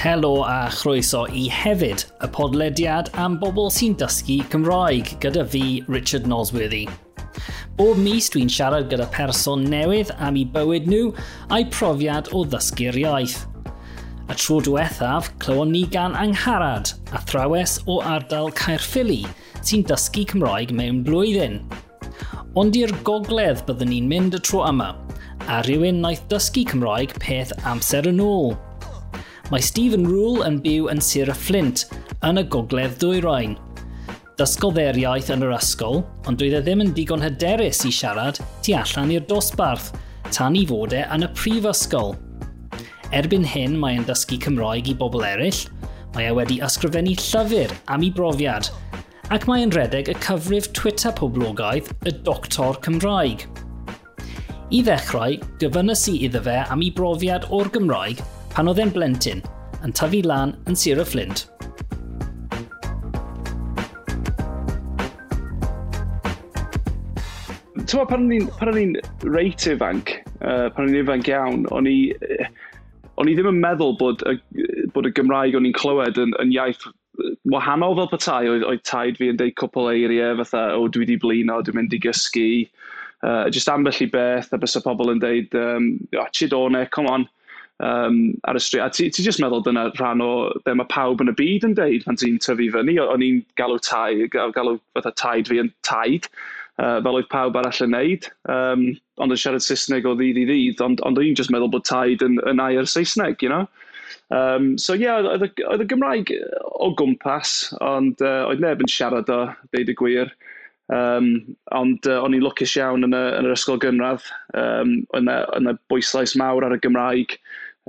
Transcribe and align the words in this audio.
Helo 0.00 0.46
a 0.48 0.70
chroeso 0.72 1.26
i 1.28 1.42
hefyd 1.52 2.06
y 2.24 2.28
podlediad 2.32 3.10
am 3.20 3.34
bobl 3.36 3.66
sy'n 3.68 3.92
dysgu 4.00 4.38
Cymraeg 4.48 5.10
gyda 5.20 5.42
fi, 5.52 5.82
Richard 5.92 6.24
Nosworthy. 6.24 6.86
Bob 7.76 8.00
mis 8.00 8.30
dwi'n 8.32 8.48
siarad 8.48 8.86
gyda 8.88 9.10
person 9.12 9.66
newydd 9.68 10.14
am 10.24 10.38
eu 10.40 10.48
bywyd 10.54 10.88
nhw 10.88 11.10
a'i 11.52 11.66
profiad 11.74 12.30
o 12.32 12.46
ddysgu'r 12.48 12.96
iaith. 13.02 13.42
A 14.32 14.38
tro 14.40 14.62
diwethaf, 14.64 15.28
clywon 15.44 15.74
ni 15.76 15.84
gan 15.92 16.16
angharad, 16.16 16.94
athrawes 17.12 17.76
o 17.84 17.98
ardal 18.14 18.48
Caerffili, 18.56 19.26
sy'n 19.60 19.84
dysgu 19.92 20.24
Cymraeg 20.32 20.72
mewn 20.80 21.04
blwyddyn. 21.04 21.60
Ond 22.56 22.80
i'r 22.80 22.96
gogledd 23.04 23.66
byddwn 23.68 23.92
ni'n 23.92 24.08
mynd 24.16 24.40
y 24.40 24.42
tro 24.48 24.64
yma, 24.72 24.94
a 25.44 25.60
rhywun 25.68 26.00
naeth 26.00 26.24
dysgu 26.32 26.64
Cymraeg 26.72 27.12
peth 27.20 27.52
amser 27.68 28.08
yn 28.14 28.24
ôl– 28.30 28.56
Mae 29.50 29.64
Stephen 29.66 30.04
Rule 30.06 30.44
yn 30.46 30.60
byw 30.62 30.84
yn 30.92 31.00
Sir 31.02 31.26
y 31.32 31.34
Flint, 31.34 31.80
yn 32.22 32.38
y 32.38 32.44
gogledd 32.54 32.92
dwyrain. 33.02 33.56
Dysgodderiaeth 34.38 35.32
yn 35.34 35.42
yr 35.42 35.56
ysgol, 35.56 36.04
ond 36.30 36.38
doedd 36.38 36.54
e 36.54 36.60
ddim 36.62 36.84
yn 36.84 36.92
digon 36.94 37.24
hyderus 37.24 37.80
i 37.88 37.90
siarad 37.90 38.38
tu 38.62 38.76
allan 38.78 39.10
i'r 39.10 39.26
dosbarth, 39.26 39.90
tan 40.30 40.54
i 40.54 40.62
fod 40.70 40.94
e 40.94 41.02
yn 41.02 41.26
y 41.26 41.32
prifysgol. 41.34 42.14
Erbyn 43.10 43.42
hyn 43.42 43.74
mae 43.74 43.98
e'n 43.98 44.06
dysgu 44.06 44.38
Cymraeg 44.46 44.94
i 44.94 44.98
bobl 45.02 45.26
eraill, 45.26 45.64
mae 46.14 46.30
e 46.30 46.38
wedi 46.38 46.62
ysgrifennu 46.62 47.18
llyfr 47.18 47.74
am 47.90 48.06
ei 48.06 48.14
brofiad, 48.14 48.70
ac 49.34 49.50
mae 49.50 49.66
e'n 49.66 49.74
redeg 49.74 50.14
y 50.14 50.18
cyfrif 50.22 50.70
Twitter 50.78 51.10
poblogaidd 51.18 51.90
y 52.06 52.14
Doctor 52.22 52.78
Cymraeg. 52.86 53.48
I 54.70 54.86
ddechrau, 54.86 55.40
gyfynnes 55.58 56.06
i 56.06 56.20
iddo 56.28 56.46
fe 56.46 56.60
am 56.70 56.86
ei 56.86 56.94
brofiad 56.94 57.50
o'r 57.50 57.74
Gymraeg 57.74 58.22
pan 58.50 58.70
oedd 58.70 58.80
e'n 58.82 58.92
blentyn 58.94 59.42
yn 59.86 59.92
tyfu 59.96 60.20
lan 60.26 60.56
yn 60.68 60.76
Sir 60.76 61.00
y 61.00 61.06
Flint. 61.06 61.46
Tyma, 67.90 68.04
pan 68.06 68.26
o'n 68.28 68.78
i'n 68.78 68.96
reit 69.26 69.66
ifanc, 69.70 70.12
uh, 70.42 70.68
pan 70.74 70.86
o'n 70.86 70.92
i'n 70.92 71.00
ifanc 71.00 71.30
iawn, 71.30 71.64
o'n 71.74 71.88
i, 71.90 71.96
o'n 73.18 73.30
i 73.30 73.34
ddim 73.34 73.50
yn 73.50 73.62
meddwl 73.62 73.96
bod 73.98 74.22
y, 74.30 74.36
bod 74.94 75.08
y 75.08 75.14
Gymraeg 75.16 75.56
o'n 75.58 75.66
i'n 75.66 75.74
clywed 75.78 76.20
yn, 76.22 76.36
yn 76.42 76.54
iaith 76.54 76.86
wahanol 77.50 77.96
fel 77.98 78.10
petai, 78.12 78.44
oedd, 78.50 78.66
oedd 78.68 78.84
taid 78.86 79.18
fi 79.18 79.32
yn 79.32 79.40
deud 79.40 79.56
cwpl 79.58 79.90
eiriau 79.94 80.38
fatha, 80.42 80.68
o 80.78 80.86
dwi 80.86 81.06
wedi 81.06 81.18
blino, 81.22 81.58
dwi'n 81.64 81.80
mynd 81.80 81.96
i 81.96 82.02
gysgu, 82.02 82.46
uh, 83.26 83.46
just 83.50 83.70
ambell 83.72 84.02
i 84.02 84.08
beth, 84.10 84.52
a 84.54 84.60
bys 84.60 84.78
y 84.78 84.84
pobl 84.86 85.14
yn 85.14 85.22
deud, 85.22 85.58
um, 85.58 85.92
oh, 86.18 86.30
chidone, 86.36 86.86
come 86.94 87.10
on, 87.10 87.26
um, 87.80 88.20
ar 88.48 88.58
y 88.58 88.62
stryd. 88.62 88.84
A 88.84 88.90
ti, 88.94 89.08
ti 89.10 89.24
just 89.24 89.42
meddwl 89.42 89.64
dyna 89.66 89.88
rhan 89.96 90.24
o 90.24 90.30
be 90.66 90.74
mae 90.76 90.88
pawb 90.92 91.22
yn 91.24 91.32
y 91.32 91.36
byd 91.38 91.66
yn 91.68 91.76
deud 91.78 92.06
pan 92.06 92.18
ti'n 92.20 92.40
tyfu 92.44 92.70
fyny. 92.76 92.96
O'n 93.02 93.26
i'n 93.26 93.42
galw 93.60 93.80
tai, 93.86 94.28
galw 94.30 94.78
fatha 94.96 95.14
taid 95.16 95.50
fi 95.50 95.60
yn 95.64 95.72
taid, 95.86 96.28
uh, 96.78 96.98
fel 97.04 97.20
oedd 97.20 97.30
pawb 97.32 97.58
arall 97.60 97.84
yn 97.86 97.94
neud. 97.96 98.30
Um, 98.52 98.88
ond 99.20 99.36
yn 99.36 99.40
siarad 99.40 99.64
Saesneg 99.64 100.08
o 100.08 100.16
ddydd 100.18 100.42
i 100.42 100.48
ddydd, 100.48 100.84
ond, 100.84 101.04
ond 101.06 101.20
o'n 101.20 101.30
i'n 101.30 101.38
just 101.38 101.52
meddwl 101.54 101.72
bod 101.72 101.88
taid 101.88 102.24
yn, 102.26 102.38
yn 102.50 102.62
air 102.64 102.88
Saesneg, 102.88 103.42
you 103.44 103.52
know? 103.52 103.66
Um, 104.30 104.76
so 104.78 104.94
ie, 104.94 105.08
yeah, 105.08 105.26
oedd 105.26 105.82
y 105.82 105.88
Gymraeg 105.90 106.30
o 106.78 106.92
gwmpas, 106.98 107.72
ond 107.82 108.22
uh, 108.22 108.44
oedd 108.46 108.62
neb 108.62 108.82
yn 108.84 108.90
siarad 108.90 109.30
o, 109.32 109.42
deud 109.74 109.90
y 109.90 109.96
gwir. 109.98 110.30
Um, 110.90 111.56
ond 111.78 112.06
uh, 112.10 112.18
o'n 112.18 112.34
i'n 112.34 112.42
lwcus 112.42 112.72
iawn 112.78 113.06
yn, 113.06 113.14
y, 113.14 113.24
yn 113.38 113.46
yr 113.46 113.54
ysgol 113.54 113.78
gynradd, 113.82 114.26
um, 114.58 114.96
yn, 115.18 115.30
y, 115.30 115.36
yn 115.58 115.70
y 115.70 115.74
bwyslais 115.90 116.34
mawr 116.38 116.66
ar 116.66 116.74
y 116.74 116.80
Gymraeg 116.82 117.36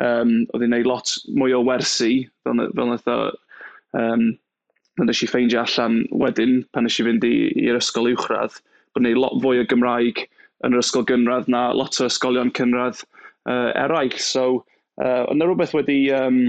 um, 0.02 0.34
oedd 0.52 0.66
hi'n 0.66 0.76
neud 0.76 0.90
lot 0.90 1.14
mwy 1.38 1.56
o 1.56 1.62
wersi, 1.68 2.26
fel, 2.46 2.66
fel 2.76 2.92
nath 2.92 3.10
o, 3.12 3.20
um, 3.98 4.32
pan 4.98 5.10
nes 5.10 5.24
i 5.24 5.30
ffeindio 5.30 5.62
allan 5.64 6.02
wedyn, 6.24 6.62
pan 6.74 6.88
nes 6.88 7.00
i 7.00 7.08
fynd 7.08 7.26
i'r 7.28 7.80
ysgol 7.80 8.12
uwchradd, 8.12 8.58
bod 8.96 9.06
ni'n 9.06 9.20
lot 9.20 9.38
fwy 9.44 9.62
o 9.62 9.68
Gymraeg 9.72 10.26
yn 10.66 10.76
yr 10.76 10.84
ysgol 10.84 11.08
gynradd 11.10 11.50
na 11.52 11.70
lot 11.76 11.98
o 12.02 12.10
ysgolion 12.10 12.52
cynradd 12.58 13.02
uh, 13.50 13.72
eraill. 13.80 14.18
So, 14.22 14.64
uh, 15.02 15.24
ond 15.32 15.44
rhywbeth 15.44 15.74
wedi, 15.78 16.00
um, 16.14 16.44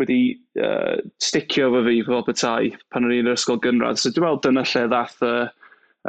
wedi 0.00 0.20
uh, 0.62 0.96
sticio 1.22 1.70
fo 1.74 1.82
fi 1.86 2.00
fel 2.06 2.24
bethau 2.28 2.70
pan 2.92 3.08
o'n 3.08 3.16
i'n 3.18 3.30
yr 3.30 3.36
ysgol 3.36 3.60
gynradd. 3.64 4.00
So 4.00 4.12
dwi'n 4.12 4.28
meddwl 4.28 4.42
dyna 4.46 4.64
lle 4.72 4.84
ddath 4.92 5.18
y, 5.26 5.34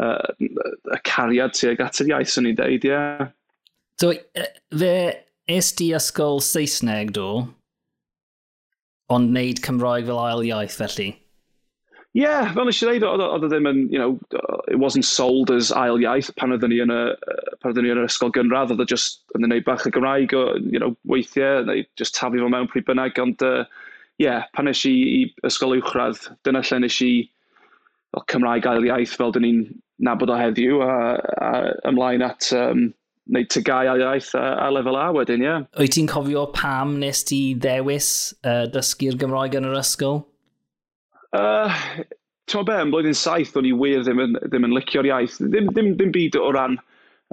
uh, 0.03 0.51
y 0.95 1.01
cariad 1.09 1.57
tuag 1.57 1.83
at 1.83 2.03
yr 2.03 2.13
iaith, 2.13 2.31
swn 2.31 2.51
i'n 2.51 2.59
deud, 2.61 2.87
ie. 2.87 2.93
Yeah. 2.93 3.31
So, 3.97 4.13
fe 4.77 4.93
Es 5.47 5.71
di 5.71 5.93
ysgol 5.95 6.41
Saesneg 6.43 7.13
do, 7.15 7.47
ond 9.07 9.29
wneud 9.31 9.61
Cymraeg 9.63 10.09
fel 10.09 10.19
ail 10.19 10.43
iaith 10.43 10.75
felly? 10.75 11.05
Ie, 12.17 12.23
yeah, 12.25 12.49
fel 12.51 12.67
nes 12.67 12.81
i 12.81 12.89
ddeud, 12.89 13.05
oedd 13.07 13.45
o 13.45 13.47
ddim 13.47 13.69
yn, 13.69 13.79
you 13.93 14.01
know, 14.01 14.17
it 14.67 14.75
wasn't 14.81 15.07
sold 15.07 15.53
as 15.55 15.69
ail 15.71 16.01
iaith 16.03 16.33
pan 16.35 16.51
oedden 16.51 16.73
ni 16.73 16.81
yn 16.83 16.91
y, 16.91 16.99
pan 17.61 17.71
oedden 17.71 17.87
ni 17.87 17.93
yn 17.93 18.01
yr 18.01 18.09
ysgol 18.09 18.33
gynradd, 18.35 18.73
oedd 18.75 18.83
e 18.83 18.87
o 18.89 18.91
just 18.91 19.23
yn 19.39 19.47
gwneud 19.47 19.63
bach 19.69 19.87
y 19.87 19.93
Gymraeg, 19.95 20.35
o, 20.35 20.43
you 20.67 20.83
know, 20.83 20.91
weithiau, 21.07 21.63
neu 21.69 21.87
just 21.95 22.19
taflu 22.19 22.43
fo 22.43 22.51
mewn 22.51 22.67
pryd 22.73 22.89
bynnag, 22.91 23.23
ond, 23.23 23.39
ie, 23.39 23.63
uh, 23.63 23.87
yeah, 24.19 24.51
pan 24.57 24.67
nes 24.67 24.83
i 24.89 24.95
i 25.13 25.23
ysgol 25.47 25.77
uwchradd, 25.77 26.27
dyna 26.43 26.65
lle 26.67 26.83
nes 26.83 27.01
i 27.07 27.13
Cymraeg 28.33 28.67
ail 28.67 28.91
iaith 28.91 29.15
fel 29.15 29.31
dyn 29.31 29.47
ni'n 29.47 29.63
nabod 30.03 30.35
o 30.35 30.43
heddiw, 30.43 30.83
a, 30.83 30.93
a 31.39 31.51
ymlaen 31.87 32.27
at 32.27 32.51
um, 32.57 32.89
wneud 33.27 33.49
tygau 33.53 33.89
a 33.91 33.97
iaith 33.99 34.33
a, 34.39 34.45
a 34.65 34.69
lefel 34.73 34.97
A 34.99 35.07
wedyn, 35.15 35.43
ie. 35.43 35.49
Yeah. 35.49 35.65
Wyt 35.79 35.95
ti'n 35.97 36.09
cofio 36.11 36.47
pam 36.55 36.97
nes 37.01 37.23
ti 37.27 37.41
ddewis 37.59 38.11
uh, 38.43 38.65
dysgu'r 38.71 39.19
Gymraeg 39.19 39.57
yn 39.59 39.67
yr 39.69 39.79
ysgol? 39.81 40.23
Uh, 41.35 41.73
Ti'n 42.47 42.63
be, 42.63 42.75
yn 42.79 42.91
blwyddyn 42.93 43.17
saith 43.17 43.57
o'n 43.59 43.67
i 43.67 43.73
wir 43.75 44.05
ddim 44.05 44.21
yn, 44.23 44.37
ddim 44.45 44.63
yn 44.69 44.75
licio'r 44.77 45.09
iaith. 45.09 45.35
Ddim, 45.43 45.67
ddim, 45.73 45.89
ddim 45.99 46.13
byd 46.15 46.37
o 46.39 46.51
ran 46.55 46.77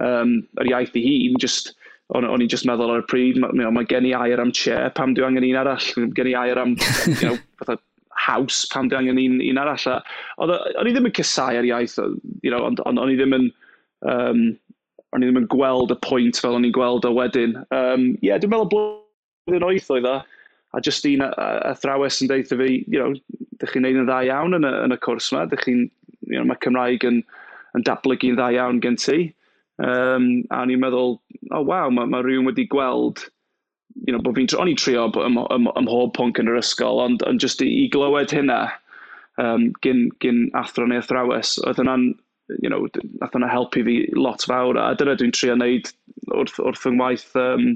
um, 0.02 0.32
yr 0.58 0.70
iaith 0.72 0.96
i 0.98 1.02
hun, 1.04 1.36
just, 1.42 1.70
o'n, 2.10 2.26
on 2.26 2.42
i 2.42 2.48
just 2.50 2.66
meddwl 2.66 2.90
ar 2.96 3.04
y 3.04 3.06
pryd, 3.12 3.38
mae 3.38 3.54
ma, 3.60 3.70
ma 3.76 3.84
gen 3.86 4.08
i 4.08 4.14
air 4.18 4.42
am 4.42 4.50
chair, 4.50 4.90
pam 4.98 5.14
dwi 5.14 5.26
angen 5.28 5.46
un 5.46 5.60
arall, 5.60 5.86
gen 6.18 6.32
i 6.32 6.34
air 6.40 6.58
am 6.58 6.74
you 6.74 7.28
know, 7.28 7.38
fatha, 7.60 7.78
haws, 8.24 8.64
pam 8.72 8.90
dwi 8.90 8.98
angen 9.04 9.22
un, 9.22 9.38
un 9.52 9.62
arall. 9.62 9.86
O'n 10.42 10.90
i 10.90 10.96
ddim 10.96 11.06
yn 11.12 11.14
cysau 11.20 11.62
ar 11.62 11.70
iaith, 11.70 11.94
you 12.42 12.50
know, 12.50 12.64
ond 12.66 12.82
on, 12.82 12.98
on 12.98 13.14
i 13.14 13.18
ddim 13.20 13.38
yn... 13.38 13.50
Um, 14.10 14.42
o'n 15.14 15.22
i 15.22 15.28
ddim 15.28 15.42
yn 15.44 15.50
gweld 15.52 15.94
y 15.94 15.98
pwynt 16.04 16.40
fel 16.42 16.56
o'n 16.58 16.66
i'n 16.66 16.74
gweld 16.74 17.06
o 17.06 17.12
wedyn. 17.14 17.56
Um, 17.74 18.08
yeah, 18.24 18.40
dwi'n 18.40 18.50
meddwl 18.52 18.70
blwyddyn 18.72 19.66
oeth 19.68 19.92
oedd 19.94 20.08
e, 20.10 20.16
a 20.74 20.80
just 20.82 21.06
un 21.06 21.22
Athrawes 21.26 22.18
yn 22.24 22.30
deitha 22.32 22.58
fi, 22.58 22.80
you 22.90 22.98
know, 22.98 23.14
dych 23.62 23.74
chi'n 23.74 23.86
neud 23.86 24.00
yn 24.00 24.08
dda 24.08 24.24
iawn 24.26 24.58
yn 24.58 24.66
y, 24.66 24.72
yn 24.86 24.96
y 24.96 24.98
cwrs 25.06 25.30
yma, 25.32 25.44
dych 25.50 25.62
chi'n, 25.66 25.84
you 26.26 26.38
know, 26.38 26.48
mae 26.50 26.58
Cymraeg 26.64 27.06
yn, 27.06 27.20
yn 27.78 27.86
datblygu'n 27.86 28.38
dda 28.40 28.50
iawn 28.56 28.82
gen 28.82 28.98
ti. 28.98 29.28
Um, 29.82 30.26
a 30.50 30.64
o'n 30.64 30.74
i'n 30.74 30.82
meddwl, 30.82 31.16
oh, 31.52 31.62
waw, 31.62 31.92
mae, 31.94 32.10
mae 32.10 32.26
rhywun 32.26 32.50
wedi 32.50 32.66
gweld, 32.70 33.22
you 34.02 34.14
know, 34.14 34.22
bod 34.22 34.38
fi'n, 34.38 34.50
o'n 34.58 34.72
i'n 34.72 34.80
trio 34.80 35.06
ym, 35.22 35.38
ym, 35.54 35.70
ym 35.70 35.86
mhob 35.86 36.14
pwnc 36.18 36.42
yn 36.42 36.50
yr 36.50 36.58
ysgol, 36.58 37.02
ond, 37.06 37.22
ond 37.30 37.42
just 37.42 37.62
i, 37.62 37.70
i 37.84 37.86
glywed 37.94 38.34
hynna, 38.34 38.64
um, 39.42 39.70
gyn, 39.86 40.08
gyn 40.24 40.48
athro 40.58 40.90
neu 40.90 41.02
athrawes, 41.02 41.54
oedd 41.62 41.78
hwnna'n 41.82 42.10
you 42.60 42.70
know, 42.70 42.86
nath 43.20 43.34
hwnna 43.34 43.50
helpu 43.50 43.84
fi 43.86 43.96
lot 44.18 44.44
fawr, 44.48 44.78
a 44.80 44.92
dyna 44.98 45.16
dwi'n 45.18 45.34
trio 45.36 45.56
wneud 45.56 45.90
wrth, 46.34 46.60
wrth 46.60 46.86
yng 46.90 46.98
ngwaith 46.98 47.32
um, 47.40 47.72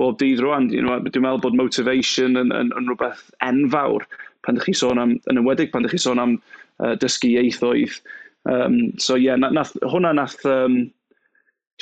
bob 0.00 0.18
dydd 0.20 0.42
rwan. 0.44 0.68
You 0.74 0.84
know, 0.84 0.98
dwi'n 1.00 1.24
meddwl 1.24 1.42
bod 1.46 1.58
motivation 1.58 2.36
yn, 2.40 2.52
yn, 2.54 2.72
yn 2.76 2.90
rhywbeth 2.90 3.24
enfawr 3.46 4.06
pan 4.46 4.58
ydych 4.58 4.70
chi 4.70 4.76
sôn 4.82 5.02
am, 5.02 5.16
yn 5.30 5.40
ymwedig 5.42 5.72
pan 5.72 5.84
ydych 5.84 5.96
chi 5.96 6.04
sôn 6.04 6.22
am 6.22 6.36
uh, 6.36 6.94
dysgu 7.02 7.32
ieithoedd. 7.34 8.00
Um, 8.46 8.78
so 9.02 9.16
ie, 9.16 9.26
yeah, 9.26 9.40
nath, 9.40 9.74
hwnna 9.82 10.12
nath, 10.14 10.44
um, 10.46 10.84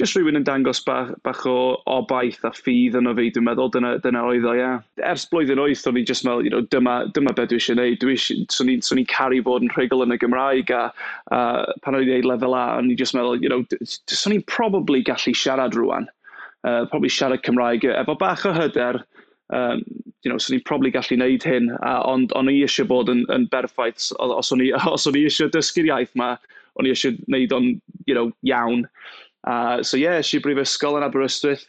just 0.00 0.16
rhywun 0.16 0.38
yn 0.38 0.44
dangos 0.46 0.80
bach, 0.84 1.12
bach 1.22 1.44
o 1.46 1.76
obaith 1.90 2.42
a 2.46 2.50
ffydd 2.54 2.96
yno 2.98 3.12
fi, 3.14 3.28
dwi'n 3.30 3.46
meddwl, 3.46 3.70
dyna, 3.74 3.92
dyna 4.02 4.24
oedd 4.26 4.46
o, 4.50 4.54
ia. 4.58 4.72
Ers 5.06 5.26
blwyddyn 5.30 5.62
wyth, 5.62 5.84
o'n 5.86 6.00
i 6.00 6.04
just 6.06 6.26
meddwl, 6.26 6.42
you 6.46 6.50
know, 6.50 6.64
dyma, 6.74 6.96
dyma 7.14 7.34
beth 7.36 7.52
dwi 7.52 7.60
eisiau 7.60 7.78
gwneud. 7.78 8.00
Dwi 8.02 8.16
eisiau, 8.16 8.48
swn 8.54 8.72
i'n 8.74 8.82
so 8.82 8.98
caru 9.12 9.38
bod 9.46 9.62
yn 9.62 9.70
rhugl 9.76 10.02
yn 10.06 10.16
y 10.16 10.18
Gymraeg, 10.18 10.72
a 10.74 10.88
a 11.30 11.40
pan 11.84 11.94
o'n 11.94 12.06
i'n 12.06 12.16
ei 12.16 12.26
lefel 12.26 12.56
A, 12.58 12.64
o'n 12.80 12.90
i 12.90 12.98
just 12.98 13.14
meddwl, 13.14 13.38
you 13.42 13.52
know, 13.52 13.62
swn 13.86 14.38
i'n 14.38 14.46
probably 14.50 15.04
gallu 15.06 15.34
siarad 15.38 15.78
rwan. 15.78 16.10
Uh, 16.64 16.86
probably 16.90 17.10
siarad 17.12 17.44
Cymraeg 17.44 17.84
efo 17.84 18.18
bach 18.18 18.46
o 18.48 18.52
hyder, 18.56 19.04
um, 19.52 19.82
you 20.24 20.30
know, 20.30 20.40
swn 20.40 20.58
i'n 20.58 20.64
probably 20.64 20.90
gallu 20.90 21.18
gwneud 21.18 21.46
hyn, 21.46 21.70
a, 21.84 21.98
ond 22.08 22.32
o'n 22.38 22.50
i 22.50 22.56
eisiau 22.64 22.88
bod 22.88 23.12
yn, 23.12 23.22
yn 23.34 23.46
berffaith, 23.52 24.10
os 24.18 24.52
o'n 24.54 24.64
i, 24.64 24.72
os 24.94 25.06
o'n 25.06 25.18
i 25.20 25.26
eisiau 25.28 25.52
dysgu'r 25.52 25.90
iaith 25.92 26.14
yma, 26.16 26.32
o'n 26.80 26.88
i 26.88 26.94
eisiau 26.94 27.14
gwneud 27.26 27.52
o'n, 27.54 27.68
you 28.08 28.16
know, 28.16 28.32
iawn. 28.48 28.86
A, 29.44 29.82
so 29.84 29.98
ie, 29.98 30.06
yeah, 30.06 30.22
si 30.24 30.40
brifysgol 30.40 30.96
yn 30.98 31.04
Aberystwyth, 31.04 31.66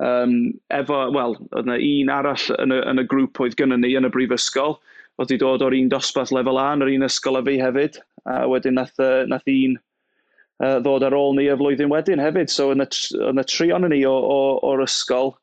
um, 0.00 0.36
efo, 0.72 1.02
wel, 1.12 1.36
oedd 1.50 1.66
yna 1.66 1.76
un 1.84 2.12
arall 2.14 2.46
yn 2.56 2.72
y, 2.72 2.80
yn 2.92 3.02
y 3.02 3.04
grŵp 3.10 3.42
oedd 3.44 3.56
gynnu 3.58 3.76
ni 3.80 3.92
yn 3.98 4.08
y 4.08 4.12
brifysgol, 4.12 4.78
oedd 5.20 5.34
i 5.34 5.38
dod 5.40 5.64
o'r 5.66 5.76
un 5.76 5.90
dosbarth 5.92 6.32
lefel 6.32 6.60
A 6.60 6.70
yn 6.76 6.86
yr 6.86 6.92
un 6.94 7.06
ysgol 7.08 7.40
a 7.40 7.44
fi 7.44 7.58
hefyd, 7.60 8.00
a 8.24 8.40
wedyn 8.48 8.78
nath, 8.80 8.96
uh, 9.04 9.26
nath 9.28 9.48
un 9.52 9.76
uh, 9.76 10.78
ddod 10.80 11.04
ar 11.04 11.16
ôl 11.16 11.36
ni 11.36 11.50
y 11.50 11.58
flwyddyn 11.60 11.92
wedyn 11.92 12.24
hefyd, 12.24 12.52
so 12.52 12.70
yn 12.74 12.84
y, 12.84 12.88
yn 13.28 13.42
y 13.42 13.46
trion 13.50 13.88
ni 13.92 14.00
o, 14.08 14.14
o, 14.16 14.40
o'r 14.70 14.84
ysgol, 14.86 15.34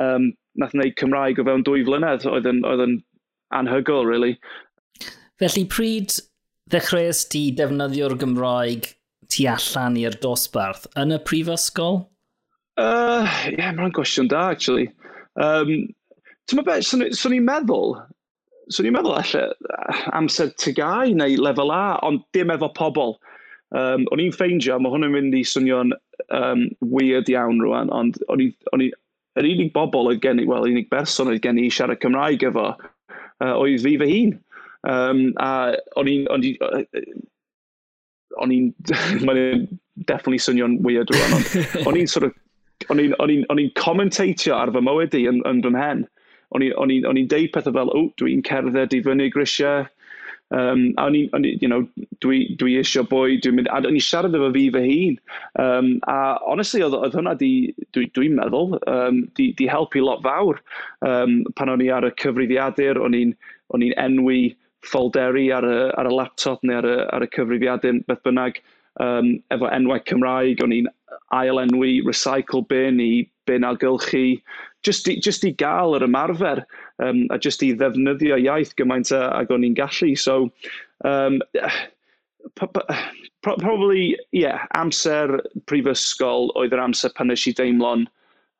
um, 0.00 0.30
nath 0.60 0.72
wneud 0.76 0.96
Cymraeg 1.00 1.42
o 1.42 1.46
fewn 1.48 1.66
dwy 1.68 1.84
flynedd, 1.88 2.24
oedd 2.30 2.48
yn, 2.48 2.64
oedd 2.68 2.86
yn 2.86 2.96
anhygol, 3.56 4.08
really. 4.08 4.38
Felly 5.40 5.66
pryd 5.68 6.16
ddechreuais 6.70 7.26
ti 7.28 7.50
defnyddio'r 7.56 8.16
Gymraeg 8.20 8.94
tu 9.30 9.46
allan 9.50 9.98
i'r 10.00 10.16
dosbarth 10.22 10.86
yn 11.00 11.14
y 11.16 11.20
prifysgol? 11.26 12.02
Uh, 12.80 13.26
yeah, 13.52 13.72
mae'n 13.76 13.94
gwestiwn 13.96 14.30
da, 14.30 14.48
actually. 14.54 14.88
Um, 15.40 15.90
Ti'n 16.50 16.58
meddwl, 16.58 16.82
swn, 16.82 17.04
swn 17.14 17.36
i'n 17.36 17.44
meddwl, 17.46 17.92
swn 18.74 18.88
i'n 18.88 18.94
meddwl 18.96 19.18
allai 19.20 19.42
uh, 19.46 19.98
amser 20.18 20.50
tygau 20.58 21.12
neu 21.14 21.36
lefel 21.38 21.70
A, 21.74 22.00
ond 22.06 22.24
dim 22.34 22.50
efo 22.50 22.70
pobl. 22.74 23.14
Um, 23.76 24.08
o'n 24.10 24.22
i'n 24.24 24.34
ffeindio, 24.34 24.80
mae 24.82 24.90
hwn 24.90 25.06
yn 25.06 25.14
mynd 25.14 25.36
i 25.38 25.44
swnio'n 25.46 25.92
um, 26.34 26.64
weird 26.90 27.30
iawn 27.30 27.62
rwan, 27.62 27.92
ond 27.94 28.18
o'n 28.32 28.42
i'n 28.48 28.90
yr 29.38 29.46
unig 29.46 29.70
bobl 29.76 30.10
oedd 30.10 30.22
gen 30.24 30.42
i, 30.42 30.46
wel, 30.50 30.66
unig 30.66 30.88
berson 30.90 31.30
oedd 31.30 31.44
gen 31.44 31.60
i 31.62 31.68
siarad 31.70 32.00
Cymraeg 32.02 32.42
efo, 32.48 32.72
uh, 32.74 33.52
oedd 33.52 33.84
fi 33.84 33.94
fy 34.00 34.10
hun. 34.10 34.34
Um, 34.90 35.22
a 35.38 35.76
o'n 36.00 36.10
i'n, 36.10 36.26
o'n 38.38 38.54
i'n, 38.54 38.70
mae'n 39.26 39.66
definitely 40.06 40.40
swnio'n 40.42 40.78
weird 40.86 41.12
rwan, 41.14 41.36
ond 41.38 41.86
o'n 41.90 42.00
i'n 42.00 42.10
sort 42.10 42.30
of, 42.30 42.36
o'n 42.90 43.02
i'n 43.02 43.72
commentatio 43.78 44.56
ar 44.56 44.72
fy 44.74 44.82
mywyd 44.86 45.16
i 45.18 45.26
yn, 45.30 45.42
yn 45.48 45.62
fy 45.64 45.74
mhen. 45.74 46.06
O'n 46.56 46.64
i'n 46.66 47.30
deud 47.30 47.50
pethau 47.54 47.74
fel, 47.76 47.92
o, 47.94 48.06
dwi'n 48.18 48.44
cerdded 48.46 48.96
i 48.96 49.02
fyny 49.06 49.30
grisiau, 49.34 49.86
Um, 50.50 50.94
a 50.98 51.04
o'n 51.06 51.14
i'n, 51.14 51.44
you 51.62 51.68
know, 51.70 51.84
dwi, 52.24 52.56
dwi 52.58 52.72
eisiau 52.80 53.06
bwy, 53.06 53.36
dwi'n 53.38 53.54
mynd, 53.54 53.68
a 53.70 53.78
o'n 53.86 53.94
i'n 53.94 54.02
siarad 54.02 54.34
efo 54.34 54.48
fi 54.56 54.64
fy 54.74 54.80
hun. 54.82 55.18
Um, 55.62 55.90
a 56.10 56.16
honestly, 56.42 56.82
oedd, 56.82 56.96
oedd 56.98 57.14
hwnna 57.14 57.36
di, 57.38 57.50
dwi'n 57.94 58.10
dwi 58.18 58.32
meddwl, 58.34 58.74
um, 58.90 59.20
di, 59.38 59.52
di 59.58 59.68
helpu 59.70 60.02
lot 60.02 60.24
fawr. 60.26 60.58
Um, 61.06 61.44
pan 61.54 61.70
o'n 61.70 61.84
i 61.84 61.90
ar 61.94 62.08
y 62.08 62.10
cyfrifiadur, 62.18 62.98
o'n 63.06 63.14
i'n 63.20 63.94
enwi 64.02 64.40
ffolderi 64.86 65.48
ar 65.54 65.66
y, 65.66 65.78
ar 66.00 66.08
y 66.08 66.14
laptop 66.14 66.62
neu 66.64 66.78
ar 66.80 66.88
y, 66.88 66.96
ar 67.16 67.26
y 67.26 67.30
cyfrifiadur, 67.36 68.00
beth 68.08 68.22
bynnag, 68.26 68.60
um, 69.04 69.34
efo 69.54 69.68
enwau 69.74 70.00
Cymraeg, 70.08 70.62
o'n 70.64 70.74
i'n 70.76 70.90
ail-enwi 71.36 72.00
recycle 72.06 72.64
bin 72.68 73.00
i 73.02 73.12
bin 73.46 73.66
algylchu, 73.66 74.40
just 74.86 75.08
i, 75.08 75.16
just 75.20 75.44
i 75.44 75.52
gael 75.62 75.96
yr 75.98 76.06
ymarfer 76.06 76.62
um, 77.04 77.26
a 77.30 77.38
just 77.38 77.62
i 77.66 77.72
ddefnyddio 77.76 78.38
iaith 78.40 78.74
gymaint 78.80 79.12
ag 79.16 79.52
o'n 79.52 79.66
i'n 79.66 79.76
gallu. 79.78 80.14
So, 80.18 80.50
um, 81.04 81.40
probably, 83.42 84.16
yeah, 84.32 84.66
amser 84.76 85.40
prifysgol 85.70 86.50
oedd 86.56 86.76
yr 86.76 86.84
amser 86.86 87.12
pan 87.16 87.30
nes 87.32 87.46
i 87.48 87.54
deimlo'n 87.56 88.06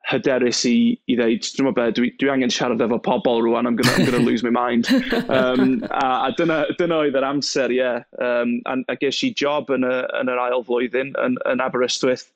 hyderus 0.08 0.64
i, 0.66 0.96
i 1.06 1.16
ddeud, 1.18 1.44
dwi'n 1.44 1.66
meddwl 1.68 1.76
beth, 1.76 1.94
dwi, 1.98 2.10
dwi 2.18 2.30
angen 2.32 2.52
siarad 2.52 2.82
efo 2.82 2.98
pobl 3.04 3.42
rwan, 3.44 3.68
I'm 3.68 3.76
gonna, 3.76 3.92
I'm 3.96 4.06
gonna 4.08 4.24
lose 4.24 4.42
my 4.42 4.50
mind. 4.50 4.88
Um, 5.30 5.84
a, 5.90 6.26
a 6.26 6.34
dyna, 6.36 6.64
dyna 6.78 7.02
oedd 7.04 7.16
yr 7.18 7.26
amser, 7.26 7.70
ie. 7.70 7.78
Yeah. 7.78 8.02
Um, 8.18 8.56
a, 8.66 8.78
a 8.90 8.96
ges 8.98 9.20
i 9.26 9.30
job 9.36 9.70
yn, 9.74 9.84
y, 9.86 9.96
yn 10.18 10.30
yr 10.32 10.40
ail 10.42 10.64
flwyddyn 10.66 11.12
yn, 11.22 11.36
yn 11.46 11.62
Aberystwyth, 11.62 12.26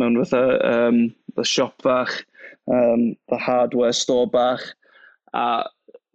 mewn 0.00 0.16
fatha 0.22 0.60
um, 0.64 1.02
the 1.36 1.44
siop 1.44 1.74
fach, 1.84 2.22
um, 2.72 3.14
the 3.28 3.38
hardware 3.38 3.92
store 3.92 4.28
bach, 4.30 4.64
a 5.34 5.66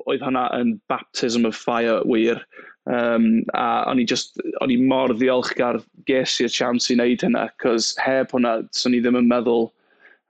oedd 0.09 0.24
hwnna 0.25 0.48
yn 0.57 0.75
baptism 0.91 1.45
of 1.45 1.57
fire 1.57 2.01
wir. 2.06 2.41
Um, 2.86 3.44
a 3.57 3.86
o'n 3.89 4.01
i 4.01 4.06
just, 4.06 4.38
o'n 4.62 4.74
i 4.74 4.77
mor 4.77 5.13
ddiolchgar 5.13 5.81
ges 6.09 6.39
i'r 6.41 6.53
chance 6.53 6.91
i 6.94 6.98
wneud 6.98 7.25
hynna, 7.25 7.48
cos 7.62 7.94
heb 8.01 8.33
hwnna, 8.36 8.59
swn 8.77 8.98
i 8.98 9.01
ddim 9.03 9.19
yn 9.21 9.30
meddwl 9.30 9.69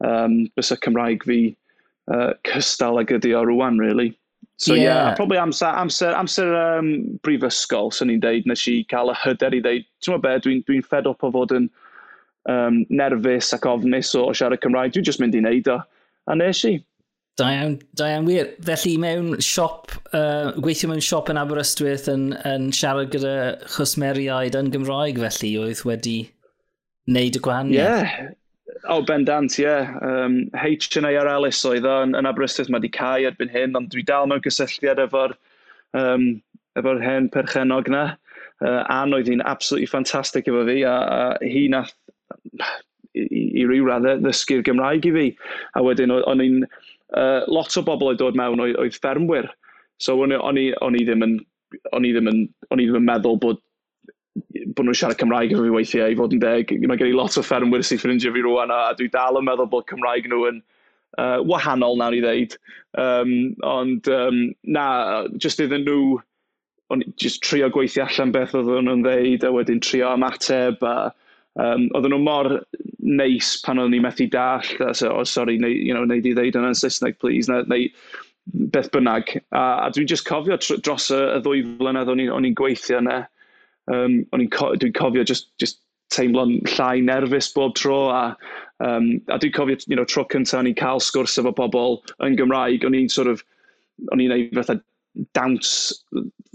um, 0.04 0.44
bys 0.58 0.74
y 0.74 0.80
Cymraeg 0.84 1.24
fi 1.28 1.40
uh, 2.12 2.34
cystal 2.48 3.00
ag 3.02 3.14
ydi 3.16 3.34
o 3.38 3.44
rwan, 3.48 3.80
really. 3.80 4.14
So 4.58 4.74
yeah, 4.74 4.84
yeah 4.84 5.16
probably 5.16 5.38
amser, 5.38 5.74
amser, 5.76 6.14
amser 6.16 6.52
um, 6.56 7.20
brifysgol, 7.24 7.92
sy'n 7.92 8.12
ni'n 8.12 8.24
deud, 8.24 8.48
nes 8.48 8.68
i 8.72 8.78
cael 8.92 9.12
y 9.12 9.18
hyder 9.24 9.56
i 9.58 9.62
ddeud, 9.64 9.88
ti'n 10.04 10.16
meddwl 10.16 10.24
be, 10.24 10.36
dwi'n 10.46 10.66
dwi, 10.70 10.82
fed 10.86 11.10
up 11.12 11.26
o 11.28 11.32
fod 11.34 11.56
yn 11.56 11.70
um, 12.52 12.84
nerfus 12.90 13.52
ac 13.56 13.68
ofnus 13.70 14.14
o, 14.16 14.28
o 14.30 14.36
siarad 14.36 14.64
Cymraeg, 14.64 14.96
dwi'n 14.96 15.08
just 15.08 15.24
mynd 15.24 15.36
i 15.36 15.44
wneud 15.44 15.72
o. 15.74 15.80
A 16.32 16.38
nes 16.40 16.64
i. 16.68 16.78
Da 17.36 17.50
iawn, 17.52 17.76
da 18.00 18.08
iawn 18.14 18.30
wir. 18.30 18.54
Felly 18.64 18.96
mewn 19.02 19.34
siop, 19.44 19.92
uh, 20.16 20.54
gweithio 20.64 20.88
mewn 20.88 21.04
siop 21.04 21.28
yn 21.34 21.42
Aberystwyth 21.42 22.08
yn, 22.12 22.30
yn 22.48 22.70
siarad 22.76 23.12
gyda 23.12 23.36
chwsmeriaid 23.76 24.56
yn 24.56 24.72
Gymraeg 24.72 25.20
felly 25.20 25.52
oedd 25.66 25.84
wedi 25.88 26.18
wneud 27.12 27.36
y 27.36 27.44
gwahaniaeth. 27.44 28.16
Yeah, 28.16 28.32
O, 28.84 28.98
oh, 28.98 29.02
bendant, 29.08 29.56
ie. 29.58 29.64
Yeah. 29.64 29.96
Um, 30.04 30.50
H&A 30.54 31.14
ar 31.16 31.30
Alice 31.32 31.64
oedd 31.68 31.88
o, 31.88 31.96
yn, 32.04 32.16
yn 32.20 32.28
Aberystwyth 32.28 32.70
mae 32.70 32.82
wedi 32.82 32.92
cael 32.98 33.30
erbyn 33.30 33.52
hyn, 33.54 33.78
ond 33.80 33.90
dwi 33.94 34.04
dal 34.06 34.28
mewn 34.30 34.44
gysylltiad 34.44 35.00
efo'r 35.06 35.36
um, 35.98 36.28
efo 36.80 36.96
hen 37.02 37.30
perchenog 37.32 37.90
na. 37.94 38.04
Uh, 38.64 38.84
Ann 38.92 39.16
oedd 39.16 39.32
hi'n 39.32 39.44
absolutely 39.48 39.88
ffantastig 39.92 40.50
efo 40.52 40.66
fi, 40.68 40.82
a, 40.88 40.96
a 40.96 41.48
hi 41.48 41.66
nath 41.72 41.96
i, 43.16 43.24
i 43.62 43.64
ryw 43.64 43.88
raddau 43.88 44.20
ddysgu'r 44.22 44.64
Gymraeg 44.68 45.08
i 45.08 45.16
fi. 45.16 45.28
A 45.80 45.86
wedyn, 45.86 46.14
o'n 46.20 46.44
i'n... 46.44 46.64
Uh, 47.16 47.46
lot 47.48 47.72
o 47.80 47.84
bobl 47.86 48.10
oedd 48.10 48.20
dod 48.20 48.36
mewn 48.36 48.60
oedd, 48.60 48.76
oedd 48.82 48.96
ffermwyr. 48.98 49.48
So, 50.04 50.18
o'n 50.20 50.34
i, 50.36 50.40
on 50.42 50.58
i, 50.60 50.72
on 50.84 50.98
i 51.00 51.04
ddim 51.08 51.24
yn 51.24 51.36
o'n 51.96 52.06
i 52.08 52.12
ddim 52.14 52.30
yn, 52.32 52.42
o'n 52.72 52.82
i 52.82 52.88
ddim 52.88 53.00
yn 53.02 53.08
meddwl 53.08 53.40
bod 53.42 53.62
bod 54.76 54.86
nhw'n 54.86 54.98
siarad 55.00 55.20
Cymraeg 55.20 55.54
efo 55.56 55.64
fi 55.64 55.74
weithiau 55.74 56.12
i 56.12 56.18
fod 56.20 56.34
yn 56.36 56.44
deg. 56.44 56.72
Mae 56.84 57.00
gen 57.00 57.12
i 57.12 57.16
lot 57.16 57.38
o 57.40 57.44
ffermwyr 57.46 57.84
sy'n 57.86 58.02
ffrindio 58.02 58.34
fi 58.36 58.44
rwan 58.44 58.74
a 58.74 58.80
dwi 59.00 59.08
dal 59.14 59.40
yn 59.40 59.48
meddwl 59.48 59.70
bod 59.72 59.88
Cymraeg 59.92 60.28
nhw 60.32 60.42
yn 60.50 60.62
uh, 61.22 61.40
wahanol 61.48 62.00
nawr 62.00 62.16
i 62.18 62.22
ddeud. 62.24 62.58
Um, 63.00 63.34
ond 63.68 64.10
um, 64.12 64.42
na, 64.64 64.88
just 65.42 65.62
iddyn 65.64 65.86
nhw, 65.88 66.18
o'n 66.94 67.06
just 67.22 67.42
trio 67.44 67.70
gweithio 67.74 68.06
allan 68.06 68.34
beth 68.36 68.56
oedd 68.58 68.74
nhw'n 68.74 69.06
ddeud 69.06 69.46
a 69.48 69.54
wedyn 69.56 69.82
trio 69.84 70.12
ymateb 70.18 70.84
a 70.86 70.96
um, 71.56 71.88
oedden 71.96 72.14
nhw 72.14 72.22
mor 72.26 72.52
neis 73.00 73.56
pan 73.66 73.80
o'n 73.82 73.96
i 73.96 74.02
methu 74.04 74.28
dall 74.32 74.68
a 74.86 74.94
so, 74.94 75.12
oh, 75.14 75.24
sorry, 75.24 75.58
neu, 75.62 75.72
you 75.72 75.94
know, 75.94 76.06
neud 76.06 76.28
i 76.28 76.36
ddeud 76.36 76.60
yna'n 76.60 76.78
Saesneg, 76.78 77.20
please, 77.22 77.50
neu, 77.52 77.64
neu 77.72 77.88
beth 78.74 78.92
bynnag. 78.94 79.38
A, 79.56 79.64
a 79.86 79.90
dwi'n 79.94 80.10
just 80.12 80.28
cofio 80.28 80.60
dros 80.84 81.10
y, 81.14 81.22
y 81.38 81.42
ddwy 81.46 81.64
flynedd 81.80 82.12
o'n 82.12 82.22
i'n 82.22 82.58
gweithio 82.58 83.00
yna, 83.02 83.24
um, 83.92 84.22
dwi'n 84.34 84.52
co 84.54 84.72
dwi 84.80 84.92
cofio 84.96 85.26
just, 85.26 85.52
just 85.62 85.82
teimlo'n 86.14 86.58
llai 86.76 87.02
nerfus 87.06 87.52
bob 87.56 87.76
tro 87.76 88.10
a, 88.14 88.24
um, 88.86 89.16
a 89.30 89.40
dwi'n 89.40 89.54
cofio 89.56 89.78
you 89.88 89.96
know, 89.96 90.06
tro 90.06 90.26
cyntaf 90.32 90.60
o'n 90.62 90.70
i'n 90.72 90.78
cael 90.80 91.02
sgwrs 91.04 91.40
efo 91.42 91.54
pobl 91.56 92.00
yn 92.26 92.38
Gymraeg, 92.40 92.86
o'n 92.86 92.98
i'n 92.98 93.10
sort 93.12 93.32
of, 93.32 93.44
o'n 94.12 94.24
i'n 94.24 94.34
neud 94.34 94.56
fatha 94.58 94.80
dawns 95.38 95.72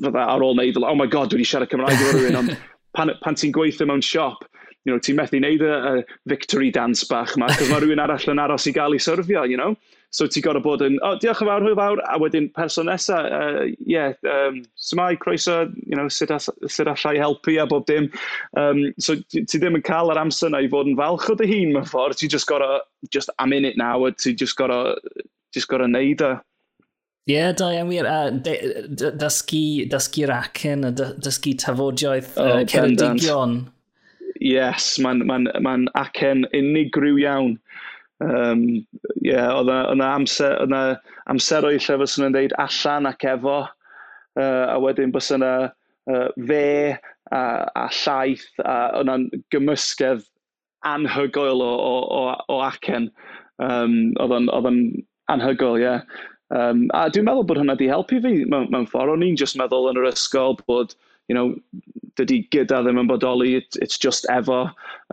fatha 0.02 0.26
ar 0.26 0.44
ôl 0.44 0.56
neud, 0.58 0.78
oh 0.82 0.96
my 0.98 1.08
god, 1.10 1.32
dwi'n 1.32 1.46
siarad 1.48 1.72
Cymraeg 1.72 1.98
efo 1.98 2.16
rhywun, 2.16 2.40
ond 2.42 2.56
pan, 2.96 3.14
pan 3.24 3.38
ti'n 3.38 3.54
gweithio 3.56 3.88
mewn 3.88 4.04
siop, 4.04 4.44
you 4.84 4.92
know, 4.92 5.00
ti'n 5.02 5.18
methu 5.18 5.40
neud 5.42 5.64
y, 5.64 5.70
y 5.70 6.04
victory 6.30 6.70
dance 6.74 7.06
bach 7.08 7.36
ma, 7.40 7.50
cos 7.52 7.70
mae 7.70 7.82
rhywun 7.82 8.02
arall 8.02 8.30
yn 8.32 8.42
aros 8.42 8.68
i 8.70 8.74
gael 8.76 8.96
ei 8.96 9.02
syrfio, 9.02 9.46
you 9.48 9.60
know? 9.60 9.74
So 10.10 10.26
ti'n 10.26 10.42
gorau 10.42 10.62
bod 10.62 10.82
yn, 10.82 10.96
oh, 11.06 11.14
diolch 11.22 11.38
yn 11.44 11.46
fawr, 11.46 11.62
hwyl 11.62 11.76
fawr, 11.78 12.00
a 12.10 12.16
wedyn 12.18 12.48
person 12.56 12.88
nesa, 12.90 13.20
uh, 13.30 13.68
yeah, 13.86 14.16
um, 14.26 14.64
symai, 14.74 15.14
croeso, 15.22 15.68
you 15.86 15.94
know, 15.94 16.08
sut, 16.10 16.32
a, 16.34 16.40
sut 16.42 16.90
allai 16.90 17.14
helpu 17.22 17.54
a 17.62 17.66
bob 17.70 17.86
dim. 17.86 18.10
Um, 18.58 18.88
so 18.98 19.14
ti 19.30 19.46
ddim 19.46 19.78
yn 19.78 19.86
cael 19.86 20.10
yr 20.10 20.18
amser 20.18 20.50
na 20.50 20.64
i 20.64 20.70
fod 20.72 20.90
yn 20.90 20.98
falch 20.98 21.30
o 21.30 21.38
dy 21.38 21.46
hun 21.52 21.76
mewn 21.76 21.86
ffordd, 21.86 22.18
ti 22.18 22.30
just 22.32 22.50
gorau, 22.50 22.80
just 23.14 23.30
am 23.38 23.54
in 23.54 23.68
it 23.68 23.78
now, 23.78 24.02
a 24.04 24.10
ti 24.10 24.34
just 24.34 24.58
gorau, 24.58 24.96
just 25.54 25.70
gorau 25.70 25.86
neud 25.90 26.26
o. 26.26 26.34
Ie, 27.30 27.36
yeah, 27.36 27.52
da 27.54 27.70
iawn 27.70 27.90
wir. 27.92 28.06
A 28.10 28.32
dysgu, 28.34 29.86
dysgu'r 29.92 30.34
acen, 30.34 30.88
dysgu 31.22 31.54
tafodiaeth 31.62 32.34
oh, 32.34 32.56
uh, 32.56 32.64
Ceredigion. 32.66 33.60
Yes, 34.40 34.96
mae'n 35.04 35.22
ma 35.28 35.36
ma, 35.60 35.76
acen 36.00 36.46
unigryw 36.56 37.20
iawn. 37.22 37.58
Um, 38.20 38.86
yeah, 39.24 39.48
oedd 39.56 39.70
yna 39.72 40.08
amser, 40.18 40.56
oedd 40.60 40.74
amseroedd 41.32 41.86
lle 41.86 42.00
fyswn 42.02 42.28
yn 42.28 42.36
dweud 42.36 42.56
allan 42.60 43.08
ac 43.08 43.24
efo, 43.32 43.60
uh, 44.40 44.66
a 44.68 44.76
wedyn 44.82 45.14
bys 45.14 45.30
yna 45.36 45.52
uh, 45.70 46.28
fe 46.36 46.64
a, 47.32 47.40
a 47.40 47.86
llaeth, 48.02 48.48
a 48.64 48.76
oedd 49.00 49.38
gymysgedd 49.54 50.26
anhygoel 50.86 51.62
o, 51.64 51.70
o, 51.70 51.94
o, 52.18 52.24
o 52.52 52.60
acen. 52.64 53.10
Um, 53.60 54.12
oedd 54.20 54.68
yn 54.72 54.84
anhygoel, 55.32 55.80
ie. 55.80 55.86
Yeah. 55.86 56.04
Um, 56.50 56.88
a 56.98 57.04
dwi'n 57.12 57.28
meddwl 57.28 57.46
bod 57.46 57.60
hwnna 57.60 57.76
wedi 57.76 57.90
helpu 57.92 58.18
fi 58.24 58.32
mewn, 58.50 58.66
mewn 58.72 58.88
ffordd. 58.90 59.12
O'n 59.12 59.22
i'n 59.22 59.38
just 59.38 59.58
meddwl 59.60 59.90
yn 59.92 60.00
yr 60.00 60.08
ysgol 60.10 60.56
bod, 60.66 60.96
you 61.30 61.36
know, 61.36 61.54
dydy 62.18 62.40
gyda 62.50 62.80
ddim 62.82 62.98
yn 63.04 63.10
bodoli, 63.10 63.54
it, 63.60 63.78
it's 63.84 64.00
just 64.00 64.26
efo, 64.34 64.64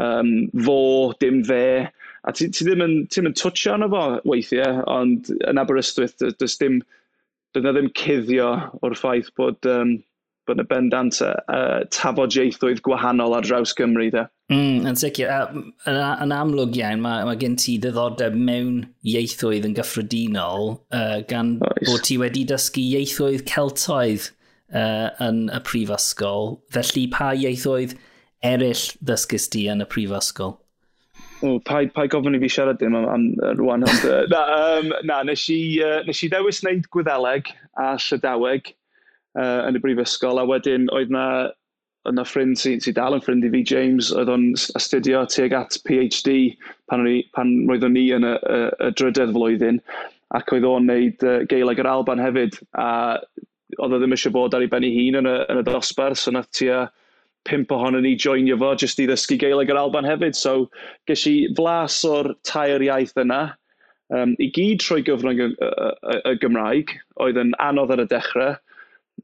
um, 0.01 0.31
fo, 0.65 0.79
dim 1.21 1.43
fe. 1.45 1.85
A 2.25 2.33
ti, 2.33 2.49
ti 2.49 2.65
ddim 2.65 2.83
yn, 2.83 2.95
ti 3.07 3.19
ddim 3.19 3.31
yn 3.31 3.37
twtio 3.37 3.75
arno 3.75 3.89
fo 3.93 4.03
weithiau, 4.27 4.81
ond 4.91 5.31
yn 5.37 5.61
Aberystwyth, 5.61 6.17
does 6.39 6.57
dim, 6.61 6.81
dyna 7.55 7.73
ddim 7.75 7.91
cuddio 7.97 8.49
o'r 8.81 8.97
ffaith 8.97 9.29
bod, 9.39 9.59
um, 9.69 9.97
bod 10.47 10.57
yna 10.57 10.67
bendant 10.69 11.19
uh, 11.23 11.83
tafodiaethoedd 11.93 12.81
gwahanol 12.85 13.35
ar 13.37 13.45
draws 13.47 13.75
Gymru, 13.77 14.09
de. 14.13 14.25
Mm, 14.53 14.87
yn 14.87 14.99
sicr. 14.99 15.31
Yn, 15.91 16.33
amlwg 16.35 16.77
iawn, 16.79 17.03
mae, 17.03 17.25
mae 17.27 17.39
gen 17.39 17.57
ti 17.59 17.75
ddiddordeb 17.83 18.35
mewn 18.39 18.85
ieithoedd 19.07 19.67
yn 19.67 19.75
gyffredinol 19.77 20.77
uh, 20.95 21.19
gan 21.29 21.57
Oes. 21.59 21.89
bod 21.89 22.05
ti 22.07 22.19
wedi 22.21 22.45
dysgu 22.47 22.85
ieithoedd 22.95 23.43
Celtoedd 23.49 24.29
uh, 24.71 25.09
yn 25.27 25.47
y 25.51 25.63
prifysgol. 25.67 26.55
Felly 26.73 27.07
pa 27.11 27.33
ieithoedd 27.35 27.97
eraill 28.45 28.87
ddysgus 29.03 29.49
ti 29.51 29.67
yn 29.71 29.83
y 29.83 29.89
prifysgol? 29.89 30.55
O, 31.45 31.59
pa, 31.61 31.83
pa 31.93 32.07
gofyn 32.09 32.33
i 32.33 32.41
fi 32.41 32.49
siarad 32.49 32.79
dim 32.81 32.95
am, 32.97 33.05
am 33.13 33.25
rwan. 33.59 33.85
Ond, 33.85 34.07
na, 34.33 34.41
um, 34.79 34.89
na, 35.05 35.21
nes 35.27 35.43
i, 35.53 35.59
uh, 35.85 35.99
nes 36.07 36.23
i 36.25 36.31
ddewis 36.33 36.63
wneud 36.63 36.87
gwyddeleg 36.93 37.51
a 37.77 37.91
llydaweg 38.01 38.71
uh, 39.37 39.67
yn 39.67 39.77
y 39.77 39.83
brifysgol, 39.83 40.41
a 40.41 40.47
wedyn 40.49 40.89
oedd 40.97 41.13
na, 41.13 41.27
oedd 42.07 42.17
na 42.17 42.25
ffrind 42.25 42.57
sy'n 42.57 42.81
sy 42.81 42.93
dal 42.97 43.17
yn 43.17 43.23
ffrind 43.25 43.45
i 43.45 43.53
fi, 43.53 43.63
James, 43.69 44.09
oedd 44.15 44.31
o'n 44.33 44.49
astudio 44.79 45.23
tuag 45.29 45.53
at 45.59 45.77
PhD 45.85 46.37
pan, 46.89 47.05
i, 47.05 47.21
pan 47.37 47.53
roeddwn 47.69 47.93
ni 47.97 48.07
yn 48.17 48.25
y, 48.25 48.33
y, 48.33 48.61
y 48.87 48.93
drydedd 48.97 49.35
flwyddyn, 49.37 49.81
ac 50.37 50.55
oedd 50.55 50.65
o'n 50.67 50.89
wneud 50.89 51.27
uh, 51.27 51.39
geileg 51.51 51.83
yr 51.83 51.91
Alban 51.91 52.23
hefyd, 52.23 52.57
a 52.81 52.89
oedd 53.77 53.93
o 53.93 53.99
ddim 53.99 54.15
eisiau 54.15 54.33
bod 54.33 54.55
ar 54.57 54.65
ei 54.65 54.71
ben 54.71 54.85
ei 54.87 54.95
hun 54.95 55.21
yn 55.21 55.29
y, 55.29 55.37
yn 55.53 55.61
y 55.61 55.67
dosbarth, 55.67 56.23
so 56.23 56.33
nath 56.33 56.49
tua 56.55 56.87
pimp 57.47 57.71
ohono 57.73 58.01
ni 58.03 58.15
joinio 58.19 58.57
fo 58.61 58.73
jyst 58.75 58.99
i 59.01 59.07
ddysgu 59.07 59.39
Gaeleg 59.41 59.71
yr 59.73 59.79
Alban 59.79 60.07
hefyd. 60.07 60.35
So, 60.37 60.67
ges 61.09 61.25
i 61.29 61.35
flas 61.57 62.01
o'r 62.07 62.33
tair 62.47 62.83
iaith 62.83 63.15
yna, 63.23 63.41
um, 64.15 64.35
i 64.43 64.49
gyd 64.55 64.83
trwy 64.83 65.03
gyfrwng 65.07 65.43
y, 65.43 65.49
y, 65.51 65.91
y, 66.13 66.17
y 66.31 66.39
Gymraeg, 66.43 66.95
oedd 67.23 67.39
yn 67.41 67.53
anodd 67.63 67.93
ar 67.95 68.03
y 68.03 68.07
dechrau, 68.11 68.57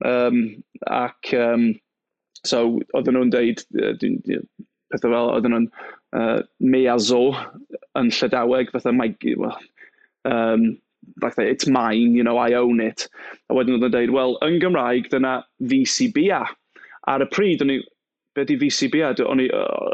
um, 0.07 0.45
ac 0.89 1.33
um, 1.37 1.71
so 2.47 2.63
oedden 2.97 3.17
nhw'n 3.17 3.33
deud, 3.33 3.63
pethau 4.91 5.11
fel, 5.11 5.31
oedden 5.35 5.55
nhw'n 5.55 5.69
uh, 6.19 6.39
me 6.59 6.85
a 6.91 6.97
zo 6.99 7.25
yn 7.99 8.11
Llydaweg, 8.13 8.73
fatha, 8.73 8.93
mae, 8.95 9.15
well, 9.37 9.59
um, 10.25 10.73
like 11.21 11.35
that, 11.35 11.47
it's 11.47 11.67
mine, 11.67 12.15
you 12.15 12.23
know, 12.23 12.37
I 12.37 12.53
own 12.53 12.81
it. 12.81 13.07
A 13.49 13.55
wedyn 13.55 13.77
oedden 13.77 13.89
nhw'n 13.89 13.95
deud, 13.95 14.15
well, 14.15 14.37
yn 14.45 14.59
Gymraeg, 14.63 15.09
dyna 15.13 15.41
VCBA. 15.71 16.43
Ar 17.11 17.23
y 17.23 17.27
pryd, 17.31 17.63
o'n 17.63 17.73
i, 17.73 17.81
be 18.33 18.45
di 18.49 18.57
VCB 18.57 19.01
a 19.05 19.13
o'n 19.29 19.41
i, 19.43 19.47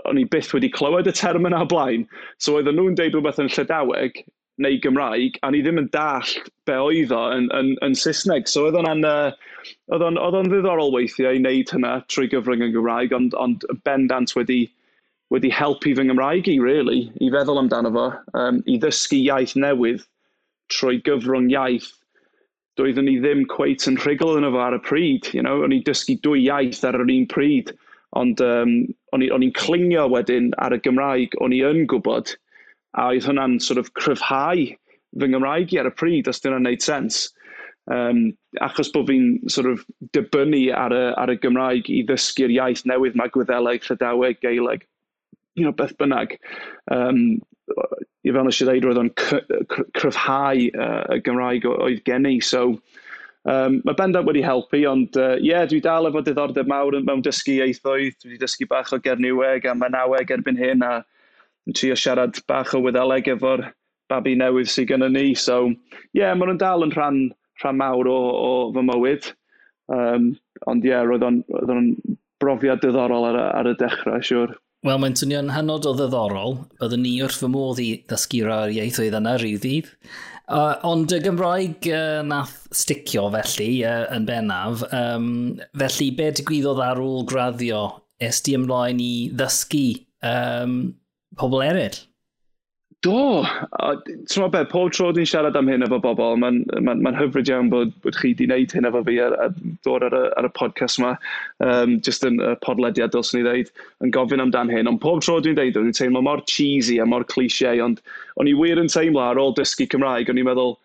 o'n 0.10 0.19
i 0.19 0.25
byth 0.31 0.53
wedi 0.55 0.72
clywed 0.72 1.10
y 1.10 1.13
term 1.15 1.48
yna 1.50 1.65
blaen. 1.69 2.05
So 2.38 2.58
oedden 2.58 2.79
nhw'n 2.79 2.98
deud 3.00 3.15
rhywbeth 3.15 3.41
yn 3.43 3.51
Llydaweg 3.51 4.24
neu 4.60 4.79
Gymraeg, 4.84 5.38
a 5.43 5.51
ni 5.51 5.62
ddim 5.63 5.79
yn 5.79 5.88
dall 5.93 6.34
be 6.67 6.75
oedd 6.75 7.13
o 7.15 7.22
yn, 7.31 7.48
yn, 7.55 7.72
yn 7.86 7.96
Saesneg. 7.96 8.50
So 8.51 8.65
oedd 8.67 8.77
o'n, 8.79 9.05
uh, 9.08 9.31
oedd 9.96 10.03
o'n 10.10 10.51
ddiddorol 10.51 10.91
weithiau 10.96 11.38
i 11.38 11.39
wneud 11.39 11.72
hynna 11.75 11.93
trwy 12.12 12.27
gyfrwng 12.34 12.65
yn 12.67 12.75
Gymraeg, 12.75 13.15
ond, 13.15 13.38
ond 13.39 13.63
bendant 13.88 14.36
wedi, 14.36 14.65
wedi 15.34 15.51
helpu 15.53 15.96
fy 15.96 16.08
Nghymraeg 16.08 16.51
i, 16.51 16.58
really, 16.63 17.05
i 17.24 17.31
feddwl 17.31 17.62
amdano 17.63 17.93
fo, 17.96 18.10
um, 18.39 18.60
i 18.67 18.75
ddysgu 18.84 19.22
iaith 19.29 19.55
newydd 19.60 20.03
trwy 20.75 21.00
gyfrwng 21.08 21.50
iaith 21.53 21.93
doeddwn 22.79 23.08
ni 23.10 23.17
ddim 23.19 23.43
cweit 23.51 23.88
yn 23.89 23.98
rhugl 24.00 24.38
yn 24.39 24.48
efo 24.48 24.60
ar 24.63 24.77
y 24.77 24.81
pryd. 24.84 25.27
You 25.36 25.43
know? 25.43 25.63
O'n 25.65 25.75
i 25.75 25.81
dysgu 25.88 26.15
dwy 26.24 26.46
iaith 26.46 26.84
ar 26.88 27.00
yr 27.00 27.12
un 27.12 27.27
pryd. 27.31 27.74
Ond 28.18 28.42
um, 28.42 28.75
o'n 29.13 29.24
i'n 29.25 29.56
clingio 29.58 30.08
wedyn 30.10 30.50
ar 30.58 30.74
y 30.74 30.80
Gymraeg 30.86 31.36
o'n 31.44 31.54
i 31.54 31.62
yn 31.66 31.84
gwybod, 31.92 32.34
a 32.98 33.12
oedd 33.12 33.28
hwnna'n 33.30 33.60
sort 33.62 33.82
of 33.82 33.92
cryfhau 33.94 34.63
fy 35.20 35.28
Nghymraeg 35.30 35.74
i 35.74 35.82
ar 35.82 35.89
y 35.89 35.94
pryd, 35.94 36.30
os 36.30 36.42
dyna'n 36.42 36.63
nhw'n 36.63 36.72
neud 36.74 36.86
sens. 36.86 37.28
Um, 37.89 38.22
achos 38.62 38.92
bod 38.94 39.08
fi'n 39.10 39.50
sort 39.50 39.70
of 39.72 39.84
dibynnu 40.13 40.68
ar 40.78 40.94
y, 40.94 41.04
ar 41.18 41.34
y 41.34 41.38
Gymraeg 41.42 41.89
i 41.89 42.04
ddysgu'r 42.06 42.54
iaith 42.54 42.86
newydd 42.89 43.18
mae 43.18 43.32
Gwyddeleg, 43.34 43.86
Llydaweg, 43.86 44.42
Geileg, 44.46 44.86
you 45.58 45.66
know, 45.66 45.74
beth 45.74 45.96
bynnag. 46.01 46.36
Um, 46.94 47.39
i 48.25 48.34
fel 48.34 48.46
nes 48.46 48.62
i 48.62 48.68
ddeud, 48.68 48.86
roedd 48.86 49.01
o'n 49.01 49.12
cryfhau 49.98 50.68
uh, 50.70 51.04
y 51.16 51.22
Gymraeg 51.25 51.66
oedd 51.70 52.04
gen 52.10 52.30
i. 52.30 52.38
So, 52.46 52.75
Um, 53.48 53.79
mae 53.88 53.96
bendant 53.96 54.27
wedi 54.27 54.41
helpu, 54.43 54.81
ond 54.89 55.15
ie, 55.15 55.24
uh, 55.24 55.38
yeah, 55.43 55.65
dwi 55.69 55.79
dal 55.84 56.10
efo 56.10 56.22
diddordeb 56.25 56.67
mawr 56.67 56.98
mewn 57.08 57.24
dysgu 57.24 57.55
ieithoedd. 57.55 58.17
Dwi 58.19 58.34
wedi 58.34 58.41
dysgu 58.43 58.67
bach 58.69 58.91
o 58.93 59.00
Gerniweg 59.00 59.67
a 59.69 59.75
Manaweg 59.77 60.34
erbyn 60.36 60.60
hyn, 60.60 60.84
a 60.84 61.00
yn 61.69 61.77
trio 61.77 61.96
siarad 61.96 62.41
bach 62.51 62.75
o 62.75 62.84
Wyddeleg 62.84 63.31
efo'r 63.36 63.69
babi 64.12 64.36
newydd 64.36 64.72
sydd 64.72 64.91
gen 64.91 65.08
ni. 65.13 65.34
So, 65.39 65.69
ie, 65.72 66.22
yeah, 66.22 66.36
maen 66.36 66.51
nhw'n 66.51 66.63
dal 66.63 66.88
yn 66.88 66.96
rhan, 66.98 67.22
rhan 67.63 67.79
mawr 67.79 68.12
o, 68.12 68.19
o 68.19 68.53
fy 68.75 68.86
mywyd. 68.89 69.31
Um, 69.89 70.34
ond 70.69 70.84
ie, 70.86 70.91
yeah, 70.91 71.05
roedd 71.08 71.25
o'n, 71.25 71.43
roedd 71.55 71.75
on 71.77 71.93
brofiad 72.43 72.84
diddorol 72.84 73.31
ar, 73.31 73.39
ar 73.62 73.72
y 73.72 73.77
dechrau, 73.79 74.19
siwr. 74.19 74.51
Sure. 74.51 74.63
Wel, 74.88 75.00
mae'n 75.01 75.15
swnio'n 75.19 75.50
hynod 75.51 75.88
o 75.89 75.91
ddiddorol. 75.91 76.53
Byddwn 76.79 77.01
ni 77.03 77.17
wrth 77.24 77.41
fy 77.41 77.50
modd 77.51 77.81
i 77.83 77.88
ddysgu'r 78.07 78.71
ieithoedd 78.71 79.17
yna 79.19 79.33
rhyw 79.36 79.59
ddydd. 79.59 79.89
Uh, 80.50 80.79
ond 80.88 81.12
y 81.13 81.19
Gymraeg 81.21 81.89
uh, 81.91 82.21
nath 82.25 82.63
sticio 82.74 83.27
felly 83.33 83.83
uh, 83.83 84.05
yn 84.15 84.24
bennaf. 84.29 84.86
Um, 84.95 85.27
felly, 85.77 86.07
be 86.15 86.29
digwyddodd 86.39 86.79
ar 86.81 87.01
ôl 87.03 87.27
graddio? 87.27 87.83
Es 88.24 88.39
di 88.45 88.55
ymlaen 88.55 89.03
i 89.03 89.12
ddysgu 89.36 89.83
um, 90.25 90.79
pobl 91.38 91.67
eraill? 91.67 92.00
Do, 93.06 93.44
a 93.79 93.94
ti'n 94.03 94.41
meddwl 94.41 94.50
be, 94.51 94.62
pob 94.68 94.89
tro 94.91 95.06
dwi'n 95.15 95.27
siarad 95.29 95.56
am 95.56 95.70
hyn 95.72 95.86
efo 95.86 96.01
bobl, 96.03 96.34
mae'n 96.41 96.58
ma, 96.84 96.91
n, 96.91 97.03
ma 97.06 97.13
hyfryd 97.15 97.48
iawn 97.48 97.70
bod, 97.72 97.94
bod 98.03 98.18
chi 98.20 98.34
wedi 98.34 98.48
gwneud 98.50 98.74
hyn 98.75 98.88
efo 98.89 99.00
fi 99.08 99.13
a, 99.24 99.29
a 99.39 99.46
dod 99.88 100.03
ar 100.03 100.15
y, 100.18 100.20
ar 100.36 100.48
y 100.50 100.50
podcast 100.58 101.00
yma, 101.00 101.13
um, 101.63 101.94
just 102.03 102.25
yn 102.27 102.41
y 102.44 102.50
podlediad 102.65 103.13
dylswn 103.13 103.39
i 103.39 103.46
ddeud, 103.46 103.72
yn 104.03 104.12
gofyn 104.18 104.44
amdan 104.44 104.74
hyn, 104.74 104.89
ond 104.91 105.00
pob 105.06 105.24
tro 105.24 105.38
dwi'n 105.39 105.56
deud, 105.56 105.72
dwi'n 105.77 105.96
teimlo 105.96 106.20
mor 106.27 106.44
cheesy 106.51 106.98
a 107.00 107.06
mor 107.08 107.24
cliché, 107.32 107.77
ond 107.86 108.03
o'n 108.36 108.51
i 108.51 108.58
wir 108.60 108.84
yn 108.84 108.91
teimlo 108.91 109.24
ar 109.24 109.39
ôl 109.39 109.56
dysgu 109.56 109.88
Cymraeg, 109.96 110.34
o'n 110.34 110.44
i'n 110.44 110.50
meddwl, 110.51 110.75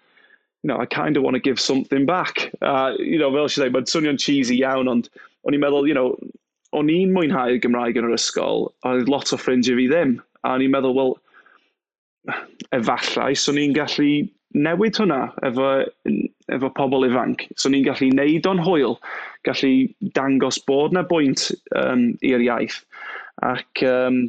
you 0.63 0.71
know, 0.71 0.79
I 0.79 0.87
kind 0.87 1.19
of 1.19 1.27
want 1.27 1.35
to 1.35 1.43
give 1.43 1.59
something 1.59 2.07
back. 2.07 2.47
Uh, 2.63 2.95
you 3.01 3.19
know, 3.19 3.33
fel 3.35 3.51
sy'n 3.51 3.67
dweud, 3.67 3.75
mae'n 3.81 3.91
swnio'n 3.91 4.23
cheesy 4.23 4.61
iawn, 4.63 4.93
ond 4.95 5.11
o'n 5.43 5.59
i'n 5.59 5.67
meddwl, 5.67 5.91
you 5.91 5.99
know, 5.99 6.15
o'n 6.79 6.95
i'n 6.95 7.11
mwynhau 7.19 7.59
Gymraeg 7.59 7.99
yn 7.99 8.07
yr 8.07 8.15
ysgol, 8.15 8.69
a 8.87 8.95
lot 9.11 9.35
o 9.35 9.41
ffrindiau 9.43 9.83
fi 9.83 9.91
ddim. 9.91 10.17
A 10.47 10.55
o'n 10.55 10.63
i'n 10.63 10.73
meddwl, 10.79 10.95
wel, 10.95 11.17
efallai, 12.75 13.35
so 13.37 13.53
ni'n 13.53 13.75
gallu 13.77 14.25
newid 14.55 14.99
hwnna 15.01 15.21
efo, 15.47 15.69
efo 16.55 16.71
pobl 16.77 17.07
ifanc. 17.09 17.47
So 17.59 17.71
ni'n 17.73 17.87
gallu 17.87 18.11
neud 18.15 18.49
o'n 18.49 18.63
hwyl, 18.65 18.99
gallu 19.47 19.73
dangos 20.17 20.61
bod 20.69 20.95
na 20.95 21.05
bwynt 21.07 21.51
um, 21.81 22.13
i'r 22.23 22.45
iaith. 22.45 22.81
Ac 23.45 23.83
um, 23.89 24.29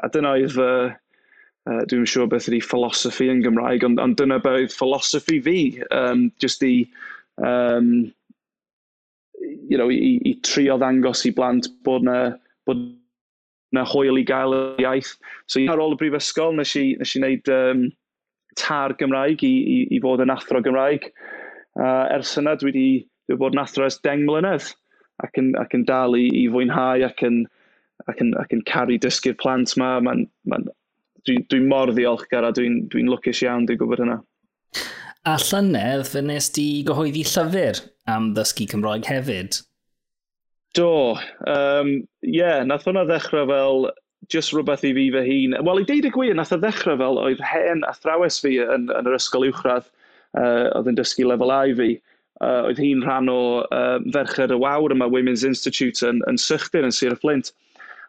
a 0.00 0.10
dyna 0.14 0.36
oedd, 0.38 0.58
uh, 0.62 0.92
uh, 1.68 1.82
dwi'n 1.90 2.06
siŵr 2.08 2.30
beth 2.32 2.48
ydi 2.52 2.62
philosophy 2.64 3.28
yn 3.32 3.42
Gymraeg, 3.44 3.86
ond, 3.86 4.02
ond 4.02 4.18
dyna 4.20 4.38
beth 4.42 4.60
oedd 4.62 4.76
philosophy 4.76 5.40
fi, 5.44 5.58
um, 5.90 6.28
just 6.42 6.62
i, 6.66 6.76
um, 7.42 8.12
you 9.68 9.80
know, 9.80 9.90
i, 9.90 10.16
i 10.22 10.36
trio 10.46 10.78
ddangos 10.80 11.26
i 11.26 11.34
blant 11.34 11.68
bod 11.84 12.06
na, 12.06 12.18
bod 12.68 12.86
na 13.74 13.84
hwyl 13.88 14.20
i 14.20 14.24
gael 14.28 14.54
y 14.56 14.62
iaith. 14.84 15.14
So 15.50 15.62
ar 15.70 15.82
ôl 15.82 15.96
y 15.96 16.00
brifysgol, 16.00 16.54
nes 16.58 16.74
i, 16.80 16.86
nes 17.00 17.14
i 17.14 17.22
wneud 17.22 17.50
um, 17.54 17.84
tar 18.60 18.94
Gymraeg 19.00 19.42
i, 19.46 19.54
i, 19.74 19.78
i 19.96 20.00
fod 20.04 20.22
yn 20.24 20.32
athro 20.34 20.62
Gymraeg. 20.64 21.10
Uh, 21.74 22.06
ers 22.14 22.36
yna, 22.40 22.54
dwi 22.60 22.70
wedi 22.70 22.88
dwi 23.28 23.40
bod 23.40 23.56
yn 23.56 23.62
athro 23.64 23.86
ers 23.88 23.98
10 24.04 24.24
mlynedd 24.28 24.70
ac 25.24 25.38
yn, 25.40 25.52
ac 25.60 25.74
yn 25.76 25.84
dal 25.88 26.16
i, 26.18 26.26
i 26.42 26.46
fwynhau 26.52 27.04
ac 27.06 27.22
yn, 27.26 27.42
ac 28.10 28.22
yn, 28.22 28.32
ac 28.40 28.54
yn 28.54 28.62
caru 28.68 28.98
dysgu'r 29.00 29.38
plant 29.40 29.74
yma. 29.76 29.96
Ma, 30.04 30.16
ma, 30.50 30.60
dwi'n 31.24 31.46
dwi 31.50 31.62
mor 31.64 31.92
ddiolchgar 31.94 32.46
a 32.46 32.52
dwi'n 32.54 32.84
dwi, 32.86 33.02
dwi 33.04 33.10
lwcus 33.10 33.42
iawn 33.44 33.68
dwi'n 33.68 33.80
gwybod 33.80 34.04
hynna. 34.04 34.20
A 35.24 35.38
llynedd, 35.40 36.04
fe 36.10 36.20
nes 36.20 36.50
di 36.52 36.66
gyhoeddi 36.84 37.22
llyfr 37.24 37.80
am 38.12 38.32
ddysgu 38.36 38.68
Cymraeg 38.68 39.08
hefyd. 39.08 39.62
Do, 40.74 41.14
um, 41.46 41.90
yeah, 42.26 42.64
nath 42.66 42.88
hwnna 42.88 43.04
ddechrau 43.06 43.46
fel 43.46 43.84
just 44.32 44.54
rhywbeth 44.54 44.82
i 44.82 44.90
fi 44.96 45.04
fy 45.14 45.22
hun. 45.28 45.54
Wel, 45.66 45.82
i 45.82 45.86
deud 45.86 46.08
y 46.08 46.10
gwir, 46.14 46.34
nath 46.34 46.54
o 46.54 46.58
ddechrau 46.58 46.98
fel 46.98 47.20
oedd 47.22 47.42
hen 47.46 47.84
athrawes 47.86 48.40
fi 48.42 48.56
yn, 48.62 48.88
yn 48.90 49.10
yr 49.10 49.14
ysgol 49.14 49.46
uwchradd, 49.46 49.86
uh, 50.40 50.72
oedd 50.74 50.90
yn 50.90 50.98
dysgu 50.98 51.28
lefel 51.28 51.52
A 51.54 51.60
i 51.70 51.76
fi. 51.78 51.90
Uh, 52.42 52.64
oedd 52.68 52.80
hi'n 52.82 53.04
rhan 53.06 53.30
o 53.30 53.38
uh, 53.62 54.00
ferched 54.16 54.50
y 54.50 54.58
wawr 54.58 54.94
yma 54.96 55.06
Women's 55.12 55.44
Institute 55.46 56.02
yn, 56.06 56.24
yn 56.30 56.40
Sychdyr 56.40 56.88
yn 56.88 56.96
Sir 56.96 57.14
Flint. 57.22 57.52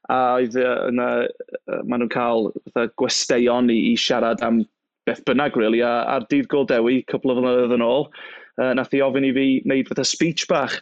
A 0.10 0.20
oedd 0.40 0.58
uh, 0.58 0.88
yna, 0.90 1.10
uh, 1.28 1.84
maen 1.84 2.02
nhw'n 2.02 2.14
cael 2.16 2.50
gwesteion 2.98 3.70
i, 3.70 3.78
i 3.92 3.94
siarad 4.00 4.42
am 4.46 4.64
beth 5.06 5.22
bynnag, 5.30 5.58
really. 5.62 5.86
A, 5.86 6.00
a'r 6.16 6.26
dydd 6.34 6.50
Goldewi, 6.50 7.04
cwpl 7.12 7.36
o 7.36 7.38
flynyddoedd 7.38 7.78
yn 7.78 7.86
ôl, 7.86 8.10
uh, 8.58 8.74
nath 8.74 8.98
i 8.98 9.06
ofyn 9.06 9.30
i 9.30 9.34
fi 9.38 9.48
wneud 9.68 9.94
fatha 9.94 10.10
speech 10.16 10.50
bach 10.50 10.80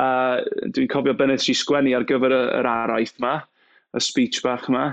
a 0.00 0.08
dwi'n 0.74 0.90
cofio 0.92 1.14
be 1.16 1.28
i 1.34 1.54
sgwennu 1.56 1.94
ar 1.96 2.06
gyfer 2.08 2.34
yr 2.38 2.68
araith 2.68 3.18
ma, 3.20 3.40
y 3.92 4.00
speech 4.00 4.42
bach 4.42 4.68
ma. 4.72 4.92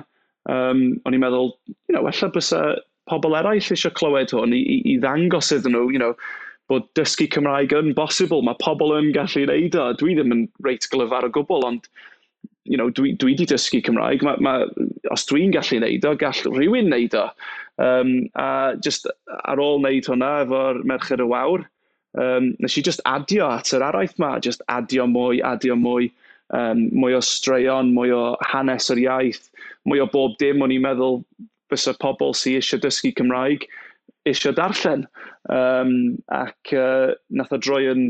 Um, 0.49 0.99
o'n 1.05 1.15
i'n 1.15 1.21
meddwl, 1.21 1.53
you 1.87 1.95
know, 1.95 2.07
ella 2.09 2.29
bys 2.33 2.53
pobl 3.09 3.37
eraill 3.37 3.71
eisiau 3.73 3.93
clywed 3.97 4.33
hwn 4.33 4.53
i, 4.55 4.59
i, 4.59 4.77
i 4.93 4.99
ddangos 5.01 5.51
iddyn 5.55 5.75
nhw, 5.75 5.89
you 5.93 6.01
know, 6.01 6.13
bod 6.69 6.85
dysgu 6.97 7.25
Cymraeg 7.33 7.73
yn 7.73 7.95
bosibl, 7.97 8.43
mae 8.45 8.57
pobl 8.61 8.93
yn 8.97 9.09
gallu 9.15 9.47
neud 9.49 9.77
o. 9.79 9.89
Dwi 9.97 10.15
ddim 10.17 10.35
yn 10.35 10.45
reit 10.65 10.85
glyfar 10.93 11.25
o 11.25 11.31
gwbl, 11.33 11.65
ond 11.65 11.89
you 12.69 12.77
know, 12.77 12.91
dwi, 12.93 13.15
dwi 13.17 13.33
di 13.37 13.47
dysgu 13.49 13.81
Cymraeg, 13.85 14.23
ma, 14.25 14.35
ma, 14.45 14.59
os 15.13 15.25
dwi'n 15.29 15.53
gallu 15.55 15.81
neud 15.81 16.05
o, 16.05 16.13
gall 16.21 16.43
rhywun 16.53 16.91
neud 16.93 17.17
o. 17.17 17.25
Um, 17.81 18.13
a 18.37 18.75
just 18.85 19.09
ar 19.39 19.61
ôl 19.63 19.79
wneud 19.81 20.09
hwnna 20.11 20.33
efo'r 20.43 20.83
Merched 20.89 21.23
y 21.23 21.27
Wawr, 21.31 21.65
um, 22.17 22.53
nes 22.59 22.77
i 22.77 22.83
just 22.85 23.03
adio 23.05 23.49
at 23.51 23.73
yr 23.75 23.85
araith 23.85 24.17
ma, 24.21 24.37
just 24.39 24.63
adio 24.71 25.05
mwy, 25.09 25.43
adio 25.45 25.77
mwy, 25.79 26.09
um, 26.55 26.87
mwy 26.95 27.17
o 27.17 27.21
straeon, 27.25 27.93
mwy 27.95 28.13
o 28.15 28.23
hanes 28.51 28.89
yr 28.93 29.03
iaith, 29.05 29.49
mwy 29.89 30.01
o 30.03 30.09
bob 30.11 30.37
dim 30.41 30.63
o'n 30.65 30.73
i'n 30.73 30.85
meddwl 30.85 31.21
fysa 31.69 31.93
pobl 32.01 32.33
sy'n 32.37 32.57
eisiau 32.59 32.81
dysgu 32.81 33.13
Cymraeg 33.17 33.67
eisiau 34.29 34.55
darllen. 34.57 35.05
Um, 35.49 35.93
ac 36.33 36.73
uh, 36.77 37.13
nath 37.29 37.53
o 37.55 37.61
droi 37.61 37.85
yn 37.91 38.09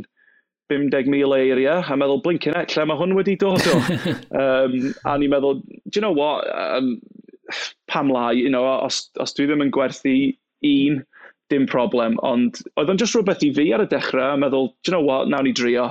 50,000 0.70 1.34
eiria, 1.34 1.80
a 1.82 1.96
meddwl, 1.98 2.22
blinkin 2.26 2.58
et, 2.58 2.76
lle 2.76 2.86
mae 2.86 3.00
hwn 3.00 3.16
wedi 3.18 3.36
dod 3.42 3.64
o. 3.72 3.78
um, 4.44 4.76
a 5.10 5.16
ni'n 5.18 5.34
meddwl, 5.34 5.64
do 5.66 5.98
you 5.98 6.04
know 6.06 6.14
what, 6.14 6.46
um, 6.54 6.98
pam 7.90 8.12
lai, 8.14 8.32
you 8.38 8.50
know, 8.50 8.66
os, 8.66 9.08
os 9.20 9.34
dwi 9.34 9.48
ddim 9.50 9.66
yn 9.66 9.74
gwerthu 9.74 10.16
un 10.70 11.02
dim 11.50 11.66
problem, 11.70 12.18
ond 12.26 12.62
oedd 12.78 12.92
o'n 12.92 13.00
just 13.02 13.16
rhywbeth 13.18 13.44
i 13.46 13.52
fi 13.56 13.70
ar 13.76 13.84
y 13.84 13.90
dechrau, 13.92 14.34
a 14.34 14.40
meddwl, 14.40 14.72
do 14.84 14.92
you 14.92 14.96
know 14.96 15.06
what, 15.06 15.30
nawn 15.30 15.48
ni 15.48 15.54
drio. 15.56 15.90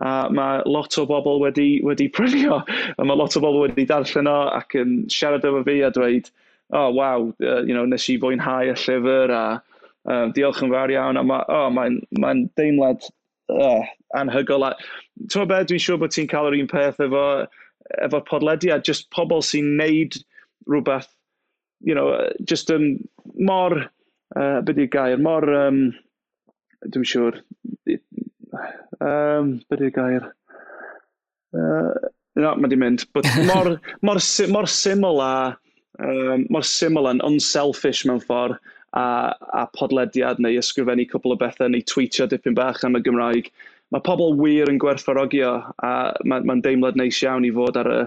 A 0.00 0.30
mae 0.32 0.62
lot 0.64 0.96
o 0.98 1.04
bobl 1.08 1.42
wedi, 1.42 1.82
wedi 1.84 2.08
prynu 2.16 2.60
a 2.60 3.04
mae 3.04 3.16
lot 3.16 3.36
o 3.36 3.42
bobl 3.44 3.66
wedi 3.66 3.86
darllen 3.88 4.30
o 4.30 4.38
ac 4.56 4.76
yn 4.80 5.02
siarad 5.12 5.44
efo 5.44 5.62
fi 5.66 5.80
a 5.84 5.90
dweud, 5.94 6.30
oh, 6.72 6.90
waw, 6.96 7.28
uh, 7.42 7.60
you 7.62 7.74
know, 7.74 7.84
nes 7.84 8.08
i 8.08 8.16
fwynhau 8.20 8.70
y 8.70 8.76
llyfr 8.76 9.34
a 9.36 9.44
uh, 9.60 10.26
diolch 10.36 10.62
yn 10.64 10.72
fawr 10.72 10.94
iawn, 10.94 11.20
a 11.20 11.24
mae'n 11.26 11.46
oh, 11.56 11.70
mae, 11.76 11.96
mae 12.22 12.44
deimlad 12.60 13.06
uh, 13.52 13.82
anhygol. 14.16 14.68
Ti'n 15.20 15.42
meddwl 15.42 15.50
beth, 15.52 15.70
dwi'n 15.70 15.84
siŵr 15.84 16.02
bod 16.02 16.16
ti'n 16.16 16.30
cael 16.30 16.50
yr 16.50 16.58
un 16.60 16.70
peth 16.70 17.00
efo, 17.04 17.24
efo 18.06 18.22
podlediad, 18.28 18.86
just 18.86 19.10
pobl 19.14 19.44
sy'n 19.44 19.74
neud 19.80 20.20
rhywbeth, 20.70 21.10
you 21.80 21.94
know, 21.96 22.12
just 22.44 22.70
yn 22.72 22.94
mor 23.36 23.76
Uh, 24.36 24.60
beth 24.62 24.78
yw'r 24.78 24.90
gair? 24.92 25.22
Mor, 25.22 25.46
um, 25.50 25.80
dwi'n 26.86 27.08
siŵr, 27.12 27.40
um, 29.02 29.56
beth 29.66 29.82
yw'r 29.82 29.94
gair? 29.96 30.28
Uh, 31.50 32.10
no, 32.38 32.54
mae 32.54 32.70
di 32.70 32.78
mynd. 32.78 33.06
But 33.14 33.26
mor, 33.50 33.74
mor, 34.06 34.20
mor 34.54 34.70
syml 34.70 35.22
a, 35.24 35.32
um, 35.98 36.46
mor 36.50 36.66
syml 36.66 37.10
a'n 37.10 37.24
unselfish 37.26 38.04
mewn 38.06 38.22
ffordd 38.22 38.58
a, 38.94 39.34
a 39.34 39.66
podlediad 39.76 40.40
neu 40.42 40.58
ysgrifennu 40.60 41.06
cwbl 41.10 41.34
o 41.34 41.40
bethau 41.40 41.70
neu 41.70 41.82
tweetio 41.86 42.26
dipyn 42.30 42.56
bach 42.58 42.84
am 42.86 42.98
y 42.98 43.02
Gymraeg. 43.06 43.50
Mae 43.90 44.06
pobl 44.06 44.36
wir 44.38 44.70
yn 44.70 44.78
gwerthfarogio 44.82 45.56
a 45.82 45.92
mae'n 46.22 46.46
ma 46.46 46.58
deimlad 46.62 46.98
neis 46.98 47.18
iawn 47.24 47.46
i 47.46 47.52
fod 47.54 47.78
ar 47.82 47.90
y, 47.90 48.00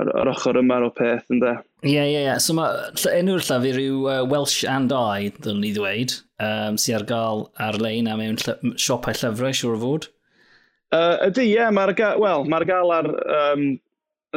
ar, 0.00 0.10
ar 0.22 0.30
ochr 0.32 0.60
yma 0.60 0.80
o 0.86 0.90
peth, 0.94 1.30
ynddo? 1.32 1.54
Ie, 1.86 2.00
ie, 2.00 2.24
ie. 2.24 2.34
So 2.42 2.56
mae 2.58 2.92
enw'r 3.12 3.44
llafur 3.46 3.80
yw 3.82 4.02
uh, 4.10 4.18
Welsh 4.28 4.64
and 4.70 4.92
I, 4.92 5.30
ddylwn 5.38 5.62
ni 5.64 5.72
ddweud, 5.76 6.18
um, 6.42 6.76
sy'n 6.80 7.00
ar 7.00 7.08
gael 7.08 7.48
ar-lein 7.68 8.10
a 8.10 8.18
mewn 8.18 8.38
ll 8.42 8.76
siopau 8.80 9.16
llyfrau, 9.16 9.56
siwr 9.56 9.78
o 9.78 9.82
fod. 9.84 10.10
Uh, 10.94 11.16
ydy, 11.26 11.48
ie, 11.48 11.56
yeah, 11.58 11.72
mae'r 11.74 11.96
gael, 11.98 12.22
well, 12.22 12.46
mae 12.48 12.66
gael 12.68 12.92
ar, 12.94 13.10
um, 13.40 13.72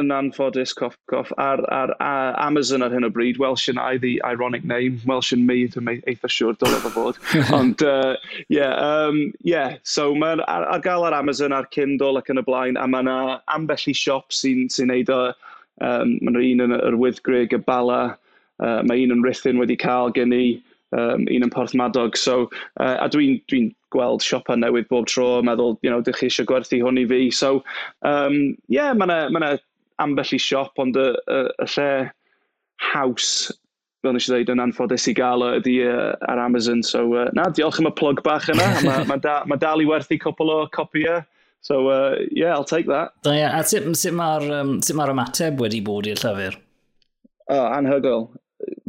yn 0.00 0.12
anffodus, 0.14 0.72
coff, 0.76 0.96
coff, 1.10 1.30
ar, 1.38 1.60
ar, 1.72 1.92
ar, 2.00 2.34
Amazon 2.40 2.82
ar 2.82 2.94
hyn 2.94 3.06
o 3.06 3.10
bryd, 3.12 3.38
Welsh 3.38 3.68
and 3.68 3.78
I, 3.78 3.98
the 3.98 4.20
ironic 4.24 4.64
name, 4.64 5.00
Welsh 5.06 5.32
and 5.36 5.46
me, 5.46 5.66
dwi'n 5.68 6.00
eitha 6.08 6.30
siŵr, 6.30 6.56
dod 6.58 6.74
efo 6.78 6.92
fod. 6.94 7.20
Ond, 7.58 7.82
uh, 7.82 8.16
yeah, 8.48 8.74
um, 8.80 9.32
yeah, 9.44 9.76
so 9.82 10.10
mae'r 10.14 10.42
ar, 10.48 10.66
ar 10.74 10.82
gael 10.84 11.06
ar 11.06 11.16
Amazon, 11.18 11.52
ar 11.52 11.68
Kindle 11.74 12.18
ac 12.20 12.32
yn 12.32 12.42
y 12.42 12.46
blaen, 12.46 12.80
a 12.80 12.88
mae 12.88 13.04
yna 13.04 13.18
ambell 13.54 13.86
i 13.90 13.96
siop 13.96 14.34
sy'n 14.34 14.68
sy 14.72 14.88
neud 14.90 15.12
o, 15.14 15.22
Um, 15.80 16.16
mae 16.20 16.34
nhw 16.34 16.46
un 16.52 16.66
yn 16.66 16.76
yr 16.76 16.98
Wyddgrig, 17.00 17.54
y 17.56 17.62
Bala, 17.66 18.02
uh, 18.60 18.80
mae 18.86 19.04
un 19.04 19.16
yn 19.16 19.24
rhythyn 19.24 19.60
wedi 19.60 19.78
cael 19.80 20.12
gen 20.16 20.34
i, 20.36 20.44
um, 20.96 21.26
un 21.26 21.46
yn 21.46 21.52
Porthmadog. 21.52 22.18
So, 22.20 22.50
uh, 22.80 22.96
a 23.00 23.08
dwi'n 23.12 23.40
dwi, 23.50 23.68
gweld 23.94 24.22
siopa 24.22 24.56
newydd 24.58 24.88
bob 24.90 25.08
tro, 25.10 25.40
meddwl, 25.46 25.78
you 25.82 25.90
know, 25.90 26.02
dych 26.04 26.20
chi 26.20 26.28
eisiau 26.28 26.48
gwerthu 26.48 26.80
hwn 26.82 27.00
i 27.00 27.06
fi. 27.10 27.22
So, 27.34 27.64
um, 28.06 28.56
yeah, 28.68 28.92
mae 28.94 29.08
yna 29.10 29.32
ma 29.34 29.54
ambell 30.04 30.36
i 30.36 30.40
siop, 30.40 30.78
ond 30.80 30.98
y, 30.98 31.08
y, 31.10 31.40
y 31.64 31.68
lle 31.74 31.88
haws, 32.90 33.32
fel 34.00 34.14
nes 34.16 34.28
i 34.28 34.32
ddweud, 34.32 34.52
yn 34.54 34.62
anffodus 34.64 35.08
i 35.10 35.14
gael 35.16 35.44
ydy 35.50 35.80
uh, 35.88 36.14
ar 36.30 36.40
Amazon. 36.46 36.84
So, 36.86 37.04
uh, 37.18 37.28
na, 37.36 37.50
diolch 37.56 37.80
am 37.82 37.90
y 37.90 37.94
plug 37.98 38.22
bach 38.26 38.48
yna. 38.52 38.70
Mae 38.86 39.04
ma 39.10 39.18
da, 39.20 39.40
ma 39.50 39.58
dal 39.60 39.82
i 39.84 39.88
werthu 39.88 40.20
cwpl 40.22 40.54
o 40.54 40.62
copïau. 40.76 41.24
So, 41.60 41.88
uh, 41.88 42.16
yeah, 42.30 42.54
I'll 42.54 42.64
take 42.64 42.86
that. 42.86 43.12
Da, 43.22 43.32
yeah. 43.32 43.58
A 43.58 43.64
sut, 43.64 43.84
sut 43.96 44.16
mae'r 44.16 44.46
um, 44.60 44.76
ma 44.96 45.08
ymateb 45.12 45.60
wedi 45.60 45.82
bod 45.84 46.08
i'r 46.08 46.20
llyfr? 46.20 46.56
Oh, 47.50 47.66
anhygoel. 47.76 48.28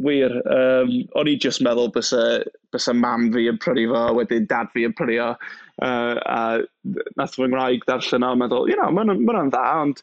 Wir. 0.02 0.32
Um, 0.48 0.92
o'n 1.18 1.30
i 1.30 1.36
just 1.36 1.62
meddwl 1.64 1.92
bys 1.92 2.12
y, 2.16 2.24
bys 2.72 2.88
y 2.88 2.94
mam 2.96 3.28
fi 3.34 3.46
yn 3.50 3.60
prynu 3.62 3.88
fo, 3.92 4.06
wedyn 4.18 4.48
dad 4.48 4.72
fi 4.72 4.86
yn 4.88 4.96
prynu 4.96 5.18
fo. 5.20 5.52
Uh, 5.82 6.16
a 6.28 7.02
nath 7.18 7.36
fy 7.36 7.48
ngwraig 7.48 7.84
darllen 7.88 8.26
o, 8.26 8.32
meddwl, 8.40 8.68
you 8.70 8.76
know, 8.78 8.90
mae'n 8.94 9.12
ma, 9.12 9.18
ma 9.28 9.44
dda, 9.50 9.62
ond, 9.84 10.02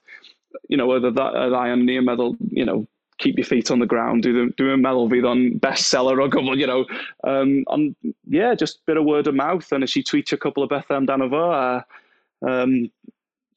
you 0.69 0.77
know, 0.77 0.89
oedd 0.93 1.09
y 1.09 1.13
ddau 1.15 1.73
yn 1.73 1.85
ni 1.87 1.97
yn 2.01 2.07
meddwl, 2.07 2.35
you 2.53 2.65
know, 2.65 2.83
keep 3.19 3.37
your 3.37 3.45
feet 3.45 3.69
on 3.71 3.79
the 3.79 3.89
ground. 3.89 4.23
Dwi'n 4.23 4.53
dwi 4.59 4.77
meddwl 4.79 5.09
fydd 5.11 5.27
o'n 5.29 5.45
bestseller 5.63 6.21
o 6.23 6.27
gwbl, 6.31 6.57
you 6.57 6.69
know. 6.69 6.85
Um, 7.27 7.63
ond, 7.73 7.95
yeah, 8.29 8.53
just 8.55 8.85
bit 8.85 8.97
of 8.97 9.05
word 9.05 9.27
of 9.27 9.35
mouth, 9.35 9.71
a 9.71 9.79
nes 9.79 9.97
i 9.99 10.03
tweetio 10.05 10.39
cwbl 10.39 10.65
o 10.65 10.69
bethau 10.71 11.01
amdano 11.01 11.29
fo, 11.33 11.43
a 11.53 12.05
um, 12.47 12.89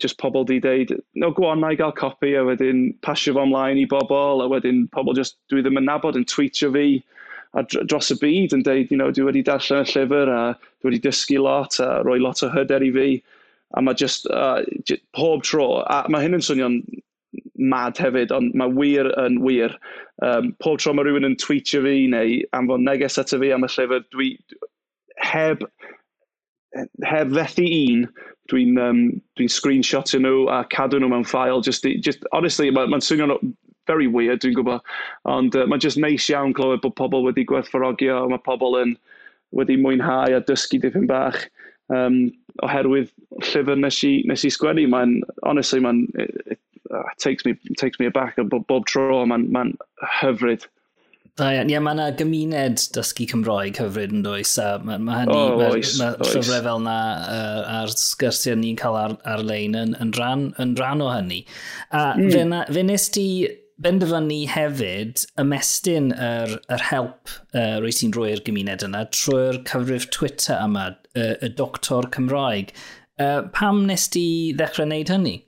just 0.02 0.18
pobl 0.18 0.46
di 0.46 0.58
deud, 0.60 0.92
no, 1.14 1.30
go 1.30 1.46
on, 1.46 1.60
na 1.60 1.72
i 1.72 1.78
gael 1.78 1.92
copi, 1.92 2.34
a 2.34 2.42
wedyn 2.44 2.92
pasio 3.06 3.34
fo 3.36 3.44
ymlaen 3.46 3.80
i 3.80 3.86
bobl, 3.86 4.42
a 4.42 4.48
wedyn 4.50 4.88
pobl 4.94 5.14
just, 5.14 5.38
dwi 5.52 5.62
ddim 5.62 5.78
yn 5.78 5.86
nabod 5.88 6.18
yn 6.18 6.26
tweetio 6.28 6.72
fi, 6.74 6.86
a 7.54 7.62
dros 7.68 8.10
y 8.14 8.16
byd 8.20 8.56
yn 8.56 8.64
deud, 8.66 8.90
you 8.90 8.98
know, 8.98 9.12
dwi 9.12 9.28
wedi 9.28 9.44
darllen 9.46 9.84
y 9.84 9.92
llyfr, 9.92 10.32
a 10.32 10.42
dwi 10.82 10.90
wedi 10.90 11.02
dysgu 11.06 11.38
lot, 11.44 11.78
a 11.84 12.00
rhoi 12.02 12.18
lot 12.20 12.42
o 12.42 12.50
hyder 12.52 12.84
i 12.84 12.90
fi, 12.96 13.08
a 13.76 13.82
mae 13.84 13.98
just, 13.98 14.26
uh, 14.32 14.62
just 14.88 15.04
pob 15.16 15.44
tro, 15.46 15.68
a 15.86 16.02
mae 16.12 16.24
hyn 16.24 16.38
yn 16.38 16.44
swnio'n 16.44 16.80
mad 17.72 18.00
hefyd, 18.00 18.32
ond 18.34 18.56
mae 18.58 18.72
wir 18.74 19.08
yn 19.20 19.38
wir. 19.44 19.76
Um, 20.24 20.52
pob 20.62 20.80
tro 20.80 20.92
mae 20.94 21.06
rhywun 21.06 21.28
yn 21.28 21.38
tweetio 21.40 21.82
fi 21.84 22.06
neu 22.10 22.40
anfon 22.56 22.84
neges 22.88 23.20
ato 23.20 23.40
fi 23.40 23.52
am 23.54 23.66
y 23.66 23.70
llyfr, 23.72 24.04
dwi 24.14 24.28
heb, 25.30 25.64
e, 26.76 26.86
heb 27.08 27.32
fethu 27.36 27.68
un, 27.68 28.06
dwi'n 28.50 28.78
um, 28.82 29.02
dwi 29.38 29.48
screenshotio 29.50 30.20
nhw 30.22 30.46
a 30.50 30.62
cadw 30.72 31.00
nhw 31.00 31.10
mewn 31.12 31.26
ffail. 31.28 31.62
Just, 31.64 31.86
just, 32.06 32.24
honestly, 32.32 32.70
mae'n 32.70 32.90
ma 32.90 33.00
swnio'n 33.02 33.36
very 33.90 34.06
weird, 34.06 34.42
dwi'n 34.42 34.56
gwybod, 34.58 34.82
ond 35.30 35.56
uh, 35.58 35.66
mae'n 35.66 35.82
just 35.82 36.00
neis 36.00 36.28
iawn 36.30 36.54
clywed 36.56 36.82
bod 36.84 36.94
pobl 36.98 37.24
wedi 37.26 37.44
gwerthforogio, 37.48 38.20
mae 38.30 38.42
pobl 38.46 38.78
yn 38.80 38.96
wedi 39.58 39.76
mwynhau 39.78 40.36
a 40.36 40.42
dysgu 40.48 40.80
dipyn 40.82 41.08
bach. 41.10 41.40
Um, 41.92 42.30
oherwydd 42.64 43.10
llyfr 43.42 43.78
nes 43.80 43.98
i, 44.06 44.12
nes 44.28 44.46
i 44.46 44.52
sgwennu, 44.54 44.86
mae'n, 44.92 45.18
honestly, 45.42 45.82
mae'n, 45.84 46.04
it, 46.14 46.54
it, 46.54 46.60
uh, 46.94 47.02
takes 47.20 47.44
me, 47.44 47.56
takes 47.80 48.00
me 48.00 48.06
aback 48.08 48.38
o 48.38 48.44
bob, 48.44 48.66
bob 48.70 48.86
tro, 48.86 49.24
mae'n 49.26 49.50
ma 49.52 49.66
hyfryd. 50.20 50.68
Da 51.40 51.46
iawn. 51.48 51.70
Ie, 51.72 51.78
mae 51.80 51.96
yna 51.96 52.06
gymuned 52.18 52.82
dysgu 52.92 53.24
Cymroeg 53.30 53.78
hyfryd 53.80 54.10
yn 54.12 54.24
does, 54.26 54.50
a 54.60 54.74
mae 54.84 55.00
ma 55.00 55.22
hynny, 55.22 55.32
oh, 55.32 55.54
mae 55.56 55.80
ma 55.96 56.10
llyfrau 56.20 56.60
fel 56.66 56.82
yna 56.82 56.96
uh, 57.24 57.60
a'r 57.78 57.94
sgyrsiau 57.96 58.58
ni'n 58.60 58.76
cael 58.76 58.98
ar, 59.00 59.14
ar-lein 59.32 59.78
yn, 59.78 59.94
yn, 60.02 60.12
ran, 60.18 60.50
yn 60.60 60.74
rhan, 60.76 61.00
o 61.00 61.08
hynny. 61.08 61.40
A 61.88 62.10
mm. 62.18 62.28
fe, 62.34 62.42
na, 62.50 62.60
fe 62.68 62.84
nes 62.84 63.08
ti 63.16 63.26
benderfynu 63.82 64.42
hefyd 64.52 65.24
ymestyn 65.40 66.12
yr, 66.12 66.52
yr 66.68 66.84
help 66.90 67.32
uh, 67.56 67.78
rwy 67.80 67.96
sy'n 67.96 68.12
rhoi'r 68.12 68.44
gymuned 68.44 68.84
yna 68.84 69.06
trwy'r 69.16 69.62
cyfrif 69.70 70.10
Twitter 70.12 70.60
yma, 70.60 70.90
y, 71.16 71.30
y 71.48 71.50
Doctor 71.56 72.12
Cymraeg. 72.12 72.76
Uh, 73.16 73.48
pam 73.56 73.86
nes 73.88 74.04
ti 74.12 74.26
ddechrau 74.58 74.84
wneud 74.84 75.14
hynny? 75.16 75.38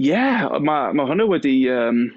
Ie, 0.00 0.10
yeah, 0.10 0.58
mae 0.58 0.90
ma 0.90 1.06
hwnna 1.06 1.30
wedi... 1.30 1.60
Um 1.70 2.08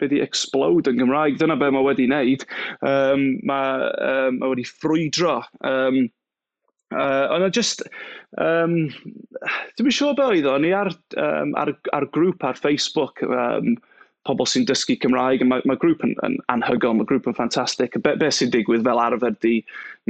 be 0.00 0.22
explode 0.24 0.90
yn 0.90 1.00
Gymraeg, 1.00 1.38
dyna 1.40 1.58
be 1.60 1.70
mae 1.72 1.86
wedi 1.86 2.08
wneud. 2.08 2.46
Um, 2.86 3.26
mae, 3.48 3.90
um, 4.06 4.40
ma 4.40 4.54
wedi 4.54 4.66
ffrwydro. 4.68 5.40
Um, 5.66 6.08
Uh, 6.90 7.28
ond 7.30 7.54
just, 7.54 7.84
um, 8.42 8.72
dwi'n 9.78 9.94
siŵr 9.94 10.16
beth 10.18 10.32
oedd 10.32 10.48
o, 10.50 10.56
ni 10.58 10.72
ar, 10.74 10.88
um, 11.22 11.52
ar, 11.54 11.70
ar 11.94 12.06
grŵp 12.16 12.42
ar 12.42 12.58
Facebook, 12.58 13.22
um, 13.22 13.76
pobl 14.28 14.46
sy'n 14.48 14.66
dysgu 14.68 14.96
Cymraeg, 15.00 15.42
a 15.42 15.46
mae, 15.48 15.62
mae 15.68 15.78
grŵp 15.80 16.02
yn, 16.04 16.12
yn 16.26 16.36
anhygol, 16.52 16.96
mae 16.98 17.08
grŵp 17.08 17.28
yn 17.30 17.36
ffantastig. 17.36 17.96
Be, 18.04 18.12
be 18.20 18.28
sy'n 18.34 18.52
digwydd 18.52 18.84
fel 18.84 19.00
arfer 19.00 19.32
di, 19.44 19.54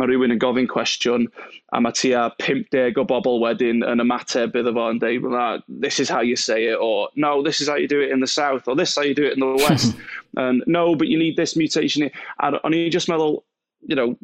mae 0.01 0.11
rhywun 0.11 0.35
yn 0.35 0.41
gofyn 0.43 0.69
cwestiwn, 0.71 1.29
a 1.77 1.83
mae 1.85 1.95
tua 1.97 2.25
50 2.43 2.99
o 2.99 3.05
bobl 3.07 3.39
wedyn 3.45 3.85
yn 3.87 4.03
ymateb 4.03 4.59
iddo 4.59 4.75
fo 4.75 4.89
yn 4.95 4.99
dweud, 5.03 5.63
this 5.69 6.01
is 6.03 6.11
how 6.11 6.21
you 6.27 6.37
say 6.37 6.65
it, 6.73 6.79
or 6.81 7.09
no, 7.15 7.43
this 7.43 7.61
is 7.61 7.69
how 7.69 7.79
you 7.79 7.89
do 7.89 8.01
it 8.01 8.11
in 8.11 8.21
the 8.21 8.31
south, 8.31 8.67
or 8.67 8.75
this 8.75 8.91
is 8.91 8.99
how 8.99 9.07
you 9.07 9.15
do 9.15 9.27
it 9.27 9.39
in 9.39 9.41
the 9.41 9.65
west. 9.69 9.95
and 10.37 10.65
no, 10.67 10.95
but 10.95 11.09
you 11.09 11.19
need 11.19 11.37
this 11.37 11.57
mutation. 11.57 12.11
A 12.41 12.53
o'n 12.65 12.75
i 12.75 12.89
just 12.89 13.09
meddwl, 13.09 13.43
you 13.87 13.97
know, 13.97 14.17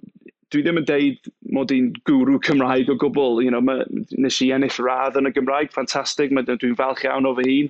dwi 0.57 0.65
ddim 0.65 0.81
yn 0.81 0.87
deud 0.89 1.29
mod 1.53 1.73
i'n 1.75 1.91
gwrw 2.09 2.39
Cymraeg 2.47 2.89
o 2.93 2.97
gwbl. 3.01 3.43
You 3.45 3.53
know, 3.53 3.61
ma, 3.61 3.83
nes 4.17 4.39
i 4.41 4.49
ennill 4.57 4.81
radd 4.81 5.19
yn 5.21 5.29
y 5.29 5.35
Gymraeg, 5.37 5.75
ffantastig, 5.75 6.33
dwi'n 6.33 6.79
falch 6.79 7.05
iawn 7.05 7.29
o 7.29 7.35
fy 7.37 7.47
hun. 7.51 7.69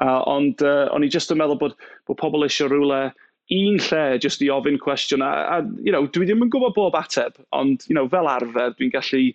Uh, 0.00 0.20
ond 0.30 0.64
uh, 0.64 0.88
o'n 0.94 1.04
i 1.04 1.12
jyst 1.12 1.34
yn 1.34 1.42
meddwl 1.42 1.60
bod, 1.60 1.76
bod 2.08 2.18
pobl 2.20 2.46
eisiau 2.46 2.72
rhywle 2.72 3.02
un 3.54 3.76
lle 3.76 4.04
jyst 4.24 4.42
i 4.42 4.48
ofyn 4.52 4.80
cwestiwn. 4.80 5.24
A, 5.26 5.32
a 5.58 5.58
you 5.84 5.92
know, 5.92 6.08
dwi 6.08 6.28
ddim 6.28 6.46
yn 6.46 6.52
gwybod 6.52 6.76
bob 6.78 6.96
ateb, 6.96 7.36
ond 7.52 7.84
you 7.90 7.96
know, 7.98 8.08
fel 8.08 8.30
arfer 8.30 8.72
dwi'n 8.78 8.94
gallu 8.94 9.26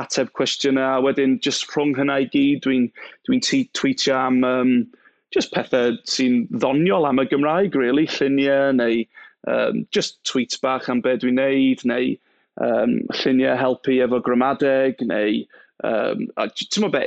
ateb 0.00 0.32
cwestiynau 0.38 0.96
a 0.96 1.04
wedyn 1.04 1.36
jyst 1.44 1.68
rhwng 1.74 1.92
hynna 1.98 2.20
i 2.24 2.30
gyd 2.32 2.64
dwi'n 2.64 2.88
dwi, 3.28 3.42
dwi 3.44 3.62
tweetio 3.76 4.16
am 4.16 4.40
um, 4.46 4.74
just 5.34 5.52
pethau 5.52 5.98
sy'n 6.08 6.46
ddoniol 6.54 7.08
am 7.08 7.20
y 7.20 7.26
Gymraeg, 7.30 7.76
really, 7.78 8.06
lluniau 8.16 8.72
neu 8.78 9.04
um, 9.50 9.84
just 9.92 10.22
tweets 10.24 10.60
bach 10.62 10.88
am 10.88 11.02
beth 11.04 11.20
dwi'n 11.24 11.38
neud 11.42 11.84
neu 11.90 12.14
um, 12.64 13.00
lluniau 13.20 13.56
helpu 13.58 13.98
efo 14.04 14.20
gramadeg 14.24 15.02
neu 15.08 15.42
um, 15.84 16.26
ti'n 16.46 16.84
meddwl 16.84 16.92
be, 16.96 17.04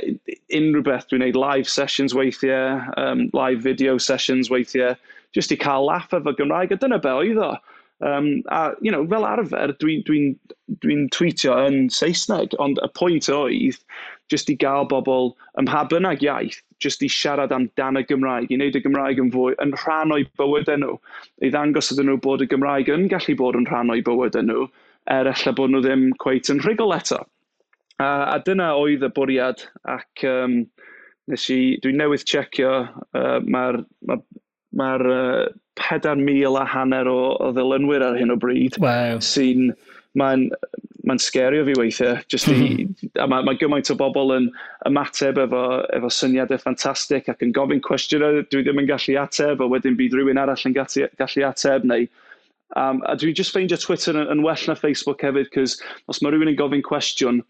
unrhyw 0.58 0.86
beth 0.86 1.06
dwi'n 1.10 1.22
gwneud 1.22 1.38
live 1.38 1.70
sessions 1.70 2.16
weithiau, 2.16 2.80
um, 3.00 3.28
live 3.36 3.62
video 3.62 3.98
sessions 3.98 4.50
weithiau, 4.52 4.96
just 5.34 5.54
i 5.54 5.60
cael 5.60 5.86
laff 5.90 6.14
efo 6.14 6.34
Gymraeg, 6.38 6.74
a 6.74 6.80
dyna 6.80 6.98
be 6.98 7.14
oedd 7.14 7.40
o. 7.42 7.54
Um, 8.04 8.42
a, 8.50 8.72
you 8.82 8.90
know, 8.90 9.06
fel 9.08 9.24
arfer, 9.24 9.70
dwi'n 9.78 10.02
dwi, 10.04 10.24
dwi, 10.66 10.76
dwi 10.82 10.96
tweetio 11.14 11.54
yn 11.68 11.86
Saesneg, 11.94 12.56
ond 12.60 12.80
y 12.82 12.90
pwynt 12.98 13.30
oedd 13.32 13.78
jyst 14.32 14.50
i 14.50 14.56
gael 14.58 14.88
bobl 14.90 15.30
ymha 15.60 15.84
bynnag 15.90 16.24
iaith, 16.24 16.58
jyst 16.82 17.04
i 17.06 17.10
siarad 17.12 17.52
am 17.54 17.68
dan 17.78 18.00
y 18.00 18.04
Gymraeg, 18.08 18.50
i 18.50 18.58
wneud 18.58 18.76
y 18.76 18.82
Gymraeg 18.84 19.20
yn 19.22 19.30
fwy, 19.32 19.54
yn 19.62 19.76
rhan 19.84 20.14
o'i 20.16 20.26
bywydau 20.40 20.80
nhw, 20.80 20.96
i 21.44 21.52
ddangos 21.54 21.92
ydyn 21.94 22.10
nhw 22.10 22.18
bod 22.24 22.42
y 22.44 22.48
Gymraeg 22.50 22.90
yn 22.92 23.06
gallu 23.12 23.36
bod 23.38 23.60
yn 23.60 23.68
rhan 23.70 23.92
o'i 23.94 24.02
bywydau 24.04 24.44
nhw, 24.48 24.66
er 25.10 25.30
ella 25.30 25.52
bod 25.56 25.72
nhw 25.72 25.82
ddim 25.84 26.06
cweith 26.22 26.52
yn 26.52 26.62
rhugl 26.64 26.94
eto. 26.96 27.20
A, 28.02 28.08
a 28.34 28.38
dyna 28.46 28.72
oedd 28.78 29.04
y 29.06 29.10
bwriad 29.14 29.66
ac 29.90 30.24
um, 30.28 30.62
nes 31.30 31.44
i, 31.52 31.58
dwi'n 31.82 32.00
newydd 32.00 32.24
checio, 32.28 32.72
uh, 33.16 33.36
mae'r 33.44 33.82
ma, 34.08 34.18
ma 34.74 34.88
uh, 34.98 35.44
4,000 35.80 36.56
a 36.58 36.64
hanner 36.70 37.08
o, 37.10 37.34
o 37.42 37.52
ddilynwyr 37.54 38.04
ar 38.06 38.18
hyn 38.18 38.34
o 38.34 38.38
bryd 38.40 38.78
wow. 38.82 39.20
sy'n 39.22 39.72
mae'n 40.18 40.48
mae'n 41.04 41.20
sgerio 41.20 41.64
fi 41.66 41.74
weithiau. 41.76 42.18
Just 42.32 42.48
i, 42.48 42.54
hmm. 42.56 43.10
a 43.20 43.26
mae, 43.28 43.44
mae 43.44 43.58
gymaint 43.60 43.90
o 43.92 43.96
bobl 43.98 44.32
yn 44.36 44.46
ymateb 44.88 45.40
efo, 45.42 45.64
efo 45.96 46.10
syniadau 46.12 46.56
e 46.56 46.62
ffantastig 46.62 47.28
ac 47.28 47.44
yn 47.44 47.52
gofyn 47.56 47.82
cwestiynau 47.84 48.40
dwi 48.48 48.62
ddim 48.64 48.80
yn 48.80 48.88
gallu 48.88 49.18
ateb, 49.20 49.60
a 49.60 49.68
wedyn 49.68 49.98
bydd 49.98 50.16
rhywun 50.16 50.40
arall 50.40 50.64
yn 50.68 50.76
gallu, 50.76 51.08
gallu 51.20 51.44
ateb, 51.50 51.84
neu 51.90 52.08
Um, 52.76 53.02
a 53.06 53.14
dwi 53.16 53.34
just 53.36 53.54
ffeindio 53.54 53.78
Twitter 53.78 54.16
yn, 54.18 54.30
yn 54.32 54.42
well 54.42 54.68
na 54.68 54.74
Facebook 54.74 55.22
hefyd, 55.22 55.50
cos 55.54 55.76
os 56.10 56.22
mae 56.22 56.32
rhywun 56.32 56.50
yn 56.50 56.58
gofyn 56.58 56.82
cwestiwn 56.86 57.42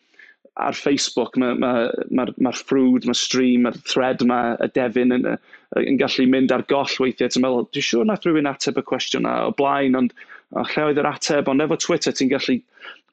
ar 0.60 0.76
Facebook, 0.76 1.38
mae'r 1.40 1.58
ma, 1.58 1.70
ma, 2.10 2.26
ma, 2.26 2.26
ma 2.46 2.52
ffrwd, 2.54 3.06
mae'r 3.08 3.18
stream, 3.18 3.64
mae'r 3.64 3.78
thread 3.88 4.22
yma, 4.22 4.40
y 4.62 4.68
defyn 4.76 5.16
yn, 5.16 5.26
yn 5.80 5.98
gallu 5.98 6.26
mynd 6.30 6.52
ar 6.54 6.62
goll 6.70 6.92
weithiau. 7.02 7.32
Ti'n 7.32 7.42
meddwl, 7.42 7.66
dwi'n 7.74 7.88
siŵr 7.88 8.06
nath 8.10 8.28
rhywun 8.28 8.50
ateb 8.50 8.78
y 8.78 8.84
cwestiwn 8.90 9.26
na 9.26 9.34
o 9.48 9.54
blaen, 9.58 9.98
ond 9.98 10.14
o, 10.54 10.62
lle 10.62 10.86
oedd 10.90 11.00
yr 11.02 11.10
ateb, 11.10 11.50
ond 11.50 11.64
efo 11.64 11.80
Twitter 11.86 12.14
ti'n 12.14 12.30
gallu 12.30 12.60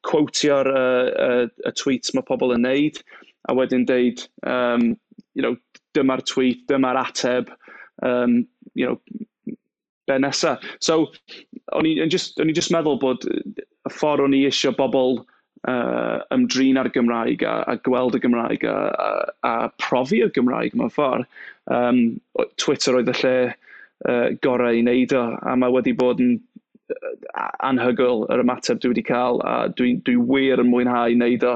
quotio'r 0.06 0.70
uh, 0.70 1.48
uh, 1.48 1.74
tweets 1.78 2.14
mae 2.18 2.28
pobl 2.28 2.54
yn 2.58 2.66
neud, 2.68 3.02
a 3.50 3.58
wedyn 3.58 3.88
deud, 3.90 4.22
um, 4.46 4.92
you 5.34 5.46
know, 5.46 5.56
dyma'r 5.98 6.22
tweet, 6.28 6.68
dyma'r 6.70 7.00
ateb, 7.08 7.50
um, 8.06 8.44
you 8.76 8.86
know, 8.86 9.00
be 10.10 10.18
nesa. 10.22 10.58
So, 10.80 11.12
o'n 11.78 11.88
i'n 11.88 12.12
just, 12.14 12.40
o'n 12.40 12.50
i 12.52 12.56
just 12.58 12.74
meddwl 12.74 13.00
bod 13.02 13.28
y 13.30 13.42
ffordd 13.92 14.26
o'n 14.26 14.38
i 14.38 14.44
eisiau 14.50 14.76
bobl 14.78 15.20
uh, 15.70 16.22
ymdrin 16.34 16.80
ar 16.82 16.92
Gymraeg 16.94 17.46
a, 17.48 17.62
a 17.70 17.78
gweld 17.88 18.18
y 18.18 18.22
Gymraeg 18.24 18.66
a, 18.70 18.78
a, 18.92 19.10
a 19.48 19.56
profi 19.82 20.22
y 20.26 20.30
Gymraeg 20.36 20.78
mewn 20.78 20.94
ffordd. 20.94 21.28
Um, 21.72 22.04
Twitter 22.62 22.98
oedd 23.00 23.12
y 23.14 23.18
lle 23.22 23.36
uh, 23.50 24.30
gorau 24.46 24.78
i 24.78 24.86
wneud 24.86 25.16
o, 25.18 25.26
a 25.42 25.58
mae 25.58 25.74
wedi 25.74 25.96
bod 25.98 26.22
yn 26.24 26.40
anhygoel 27.64 28.26
yr 28.34 28.42
ymateb 28.44 28.82
dwi 28.82 28.92
wedi 28.92 29.04
cael 29.08 29.40
a 29.48 29.70
dwi, 29.78 29.94
dwi 30.06 30.18
wir 30.28 30.62
yn 30.64 30.72
mwynhau 30.72 31.14
wneud 31.16 31.46
o 31.48 31.54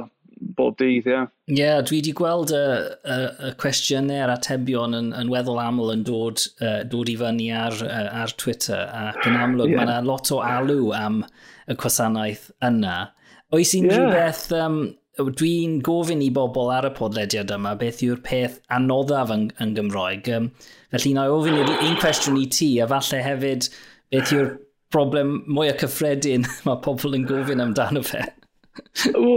bob 0.55 0.77
dydd, 0.79 1.07
ie. 1.07 1.21
Ie, 1.49 1.57
yeah, 1.59 1.79
dwi 1.85 1.99
wedi 1.99 2.13
gweld 2.17 2.51
y, 2.55 2.63
y, 3.05 3.17
y 3.47 3.51
cwestiynau 3.61 4.23
a'r 4.25 4.33
atebion 4.35 4.97
yn, 4.97 5.11
yn 5.17 5.31
weddol 5.31 5.61
aml 5.61 5.93
yn 5.93 6.03
dod, 6.07 6.43
uh, 6.63 6.81
dod 6.91 7.11
i 7.11 7.15
fyny 7.19 7.49
ar, 7.55 7.77
uh, 7.85 8.03
ar 8.23 8.35
Twitter, 8.41 8.85
ac 8.85 9.25
yn 9.29 9.39
amlwg 9.39 9.73
yeah. 9.73 9.79
mae 9.79 9.87
yna 9.87 9.97
lot 10.07 10.31
o 10.35 10.41
alw 10.45 10.91
am 10.97 11.23
y 11.69 11.77
gwasanaeth 11.79 12.49
yna. 12.65 12.99
Oes 13.55 13.73
unrhyw 13.77 14.07
yeah. 14.07 14.15
beth, 14.15 14.45
um, 14.59 14.79
dwi'n 15.15 15.79
gofyn 15.85 16.23
i 16.25 16.29
bobl 16.35 16.71
ar 16.75 16.89
y 16.89 16.93
podlediad 16.95 17.53
yma 17.55 17.75
beth 17.79 18.03
yw'r 18.05 18.21
peth 18.25 18.59
anoddaf 18.75 19.31
yn, 19.35 19.49
yn 19.63 19.75
Gymroeg. 19.77 20.29
Um, 20.35 20.51
felly 20.91 21.15
na 21.15 21.27
i 21.27 21.35
ofyn 21.35 21.61
un 21.63 21.99
cwestiwn 22.01 22.41
i 22.41 22.47
ti, 22.51 22.71
a 22.83 22.89
falle 22.91 23.21
hefyd 23.23 23.69
beth 24.11 24.33
yw'r 24.35 24.55
broblem 24.93 25.37
mwy 25.51 25.71
o 25.71 25.77
cyffredin 25.79 26.47
mae 26.67 26.81
pobl 26.83 27.15
yn 27.17 27.27
gofyn 27.29 27.63
amdano 27.63 28.03
fe 28.05 28.25
o, 29.15 29.31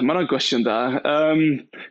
mae 0.00 0.14
yna 0.14 0.26
gwestiwn 0.30 0.64
da. 0.66 0.80
Um, 1.04 1.44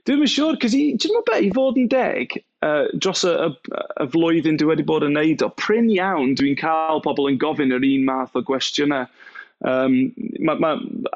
Dwi'n 0.08 0.26
yn 0.26 0.32
siŵr, 0.34 0.60
cos 0.62 0.76
i, 0.78 0.84
ti'n 0.98 1.16
meddwl 1.16 1.28
beth, 1.30 1.46
i 1.46 1.52
fod 1.56 1.80
yn 1.82 1.90
deg, 1.92 2.38
uh, 2.66 2.86
dros 2.98 3.26
y, 3.28 3.34
y, 3.34 3.80
y 4.04 4.08
flwyddyn 4.14 4.60
dwi 4.60 4.72
wedi 4.72 4.86
bod 4.88 5.08
yn 5.08 5.18
neud 5.18 5.46
o, 5.46 5.52
pryn 5.62 5.90
iawn 5.94 6.36
dwi'n 6.40 6.60
cael 6.60 7.04
pobl 7.06 7.30
yn 7.32 7.42
gofyn 7.42 7.76
yr 7.76 7.86
un 7.86 8.08
math 8.10 8.38
o 8.40 8.46
gwestiynau. 8.46 9.10
Um, 9.68 10.14
ma, 10.40 10.54
ma, 10.56 10.70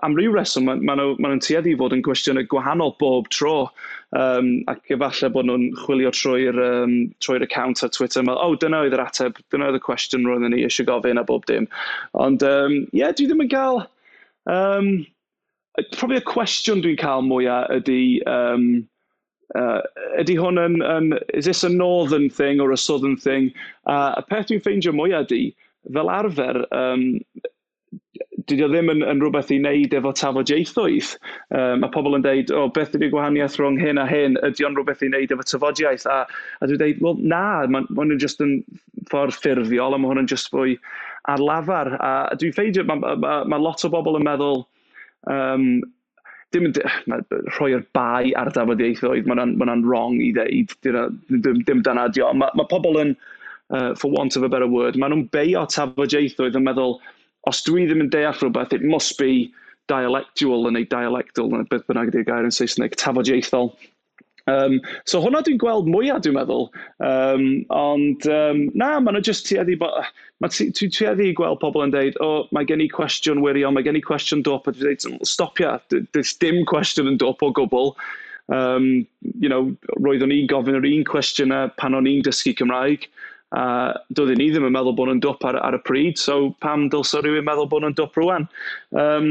am 0.04 0.18
ryw 0.20 0.34
reswm, 0.36 0.66
maen 0.68 0.82
ma 0.84 0.98
nhw'n 1.00 1.22
ma 1.24 1.30
nhw 1.32 1.44
tueddu 1.46 1.72
i 1.72 1.78
fod 1.80 1.94
yn 1.96 2.04
gwestiynau 2.04 2.44
gwahanol 2.52 2.92
bob 3.00 3.30
tro. 3.32 3.70
Um, 4.14 4.50
ac 4.70 4.92
efallai 4.94 5.30
bod 5.34 5.48
nhw'n 5.48 5.70
chwilio 5.80 6.12
trwy'r 6.14 6.60
um, 6.62 6.98
trwy 7.24 7.40
account 7.46 7.86
ar 7.88 7.94
Twitter. 7.96 8.26
Mae, 8.28 8.36
oh, 8.36 8.58
dyna 8.60 8.84
oedd 8.84 8.98
yr 8.98 9.06
ateb, 9.06 9.40
dyna 9.54 9.72
oedd 9.72 9.80
y 9.80 9.84
cwestiwn 9.88 10.28
roedden 10.28 10.52
ni 10.54 10.66
eisiau 10.68 10.90
gofyn 10.92 11.22
a 11.22 11.26
bob 11.26 11.48
dim. 11.50 11.70
Ond, 12.20 12.44
ie, 12.44 12.54
um, 12.68 12.78
yeah, 12.92 13.16
dwi 13.16 13.32
ddim 13.32 13.46
yn 13.48 13.52
cael... 13.56 13.84
Um, 14.44 14.94
probably 15.94 16.20
y 16.22 16.26
cwestiwn 16.30 16.84
dwi'n 16.84 17.00
cael 17.02 17.24
mwyaf 17.26 17.72
ydy, 17.74 18.02
um, 18.30 18.68
uh, 19.58 19.82
ydy 20.22 20.38
hwn 20.38 20.62
yn, 20.62 20.82
yn, 20.86 21.14
is 21.34 21.50
this 21.50 21.64
a 21.64 21.70
northern 21.70 22.30
thing 22.30 22.62
or 22.62 22.72
a 22.72 22.78
southern 22.78 23.18
thing? 23.18 23.52
Uh, 23.86 24.14
y 24.20 24.28
peth 24.30 24.52
dwi'n 24.52 24.62
ffeindio 24.64 24.94
mwyaf 24.96 25.28
ydy, 25.28 25.48
fel 25.94 26.12
arfer, 26.14 26.64
um, 26.76 27.08
dydy 28.50 28.66
o 28.66 28.68
ddim 28.70 28.92
yn, 28.92 29.02
yn 29.08 29.22
rhywbeth 29.24 29.52
i 29.56 29.58
wneud 29.62 29.96
efo 29.98 30.12
tafodiaethoedd. 30.20 31.14
Um, 31.56 31.86
a 31.86 31.90
pobl 31.92 32.18
yn 32.18 32.26
dweud, 32.26 32.52
o, 32.52 32.66
oh, 32.66 32.72
beth 32.76 32.96
ydy'r 32.98 33.12
gwahaniaeth 33.14 33.58
rhwng 33.60 33.80
hyn 33.82 34.02
a 34.02 34.06
hyn, 34.10 34.38
ydy 34.46 34.68
o'n 34.68 34.78
rhywbeth 34.78 35.04
i 35.06 35.10
wneud 35.10 35.34
efo 35.36 35.48
tafodiaeth? 35.48 36.06
A, 36.12 36.24
a 36.60 36.70
dwi'n 36.70 36.82
dweud, 36.82 37.02
wel, 37.06 37.24
na, 37.34 37.44
mae 37.66 37.88
ma 37.88 38.04
hwn 38.04 38.16
yn 38.18 38.22
just 38.22 38.44
yn 38.44 38.60
ffordd 39.10 39.38
ffurfiol, 39.38 39.96
a 39.96 40.02
mae 40.02 40.12
hwn 40.12 40.24
yn 40.26 40.30
just 40.32 40.52
fwy 40.54 40.78
ar 41.32 41.44
lafar. 41.44 41.96
A 42.04 42.36
dwi'n 42.40 42.56
ffeindio, 42.56 42.86
mae 42.90 43.02
ma, 43.02 43.16
ma, 43.16 43.40
ma 43.54 43.62
lot 43.62 43.86
o 43.88 43.92
bobl 43.94 44.20
yn 44.20 44.28
meddwl, 44.28 44.66
Um, 45.32 45.82
dim 46.54 46.70
rhoi'r 47.56 47.84
bai 47.98 48.32
ar 48.38 48.52
dafodieithoedd, 48.54 49.26
mae 49.28 49.36
hwnna'n 49.36 49.56
ma 49.58 49.78
wrong 49.88 50.20
i 50.22 50.30
ddeud, 50.36 50.76
dim, 50.86 51.64
dim 51.66 51.82
dyna 51.86 52.08
di. 52.14 52.24
Mae 52.38 52.54
ma 52.60 52.68
pobl 52.70 53.00
yn, 53.02 53.16
uh, 53.74 53.94
for 54.00 54.14
want 54.14 54.38
of 54.38 54.46
a 54.46 54.50
better 54.50 54.70
word, 54.70 55.00
maen 55.00 55.16
nhw'n 55.16 55.28
beio 55.34 55.66
tafodieithoedd 55.74 56.60
yn 56.60 56.68
meddwl, 56.68 57.00
os 57.50 57.64
dwi 57.66 57.88
ddim 57.90 58.06
yn 58.06 58.12
deall 58.14 58.38
rhywbeth, 58.38 58.76
it 58.78 58.86
must 58.86 59.18
be 59.20 59.50
dialectual 59.92 60.70
yn 60.70 60.80
ei 60.80 60.88
dialectal, 60.92 61.52
yn 61.58 61.66
beth 61.72 61.88
bynnag 61.90 62.14
ydy'r 62.14 62.28
gair 62.30 62.48
yn 62.48 62.56
Saesneg, 62.56 62.96
tafodieithol. 63.02 63.74
Um, 64.52 64.82
so 65.08 65.22
hwnna 65.24 65.40
dwi'n 65.46 65.60
gweld 65.62 65.88
mwyaf, 65.88 66.24
dwi'n 66.24 66.36
meddwl. 66.36 66.68
Um, 67.06 67.46
ond 67.72 68.28
um, 68.28 68.66
na, 68.76 68.98
maen 69.00 69.18
nhw 69.18 69.24
jyst 69.30 69.48
tueddu... 69.48 69.78
Ah, 69.88 70.10
mae 70.44 70.52
ti'n 70.52 70.92
tueddu 70.92 71.30
gweld 71.38 71.62
pobl 71.62 71.86
yn 71.86 71.94
dweud, 71.94 72.18
o, 72.20 72.30
oh, 72.30 72.50
mae 72.56 72.68
gen 72.68 72.84
i 72.84 72.90
cwestiwn 72.92 73.44
wirio, 73.44 73.72
mae 73.72 73.86
gen 73.86 74.00
i 74.00 74.04
cwestiwn 74.04 74.44
dop, 74.44 74.68
a 74.68 74.76
dwi'n 74.76 75.00
dweud, 75.00 75.24
stopia, 75.28 75.78
does 75.94 76.36
dim 76.44 76.64
cwestiwn 76.70 77.14
yn 77.14 77.20
dop 77.22 77.46
o 77.46 77.52
gwbl. 77.56 77.94
Um, 78.52 79.08
you 79.40 79.48
know, 79.48 79.72
roeddwn 80.04 80.34
i'n 80.36 80.50
gofyn 80.52 80.76
yr 80.76 80.90
un 80.90 81.06
cwestiwn 81.08 81.56
pan 81.80 81.96
o'n 81.96 82.10
i'n 82.10 82.26
dysgu 82.26 82.52
Cymraeg, 82.60 83.08
a 83.54 83.62
uh, 83.62 83.98
doeddwn 84.18 84.42
i 84.42 84.50
ddim 84.50 84.66
yn 84.66 84.74
meddwl 84.74 84.96
bod 84.98 85.12
nhw'n 85.12 85.22
dop 85.24 85.44
ar, 85.46 85.60
ar 85.62 85.78
y 85.78 85.80
pryd, 85.86 86.18
so 86.18 86.56
pam 86.66 86.88
dylsa 86.92 87.22
rhywun 87.22 87.46
meddwl 87.46 87.70
bod 87.70 87.86
nhw'n 87.86 87.96
dop 88.00 88.18
rwan? 88.18 88.48
Um, 88.98 89.28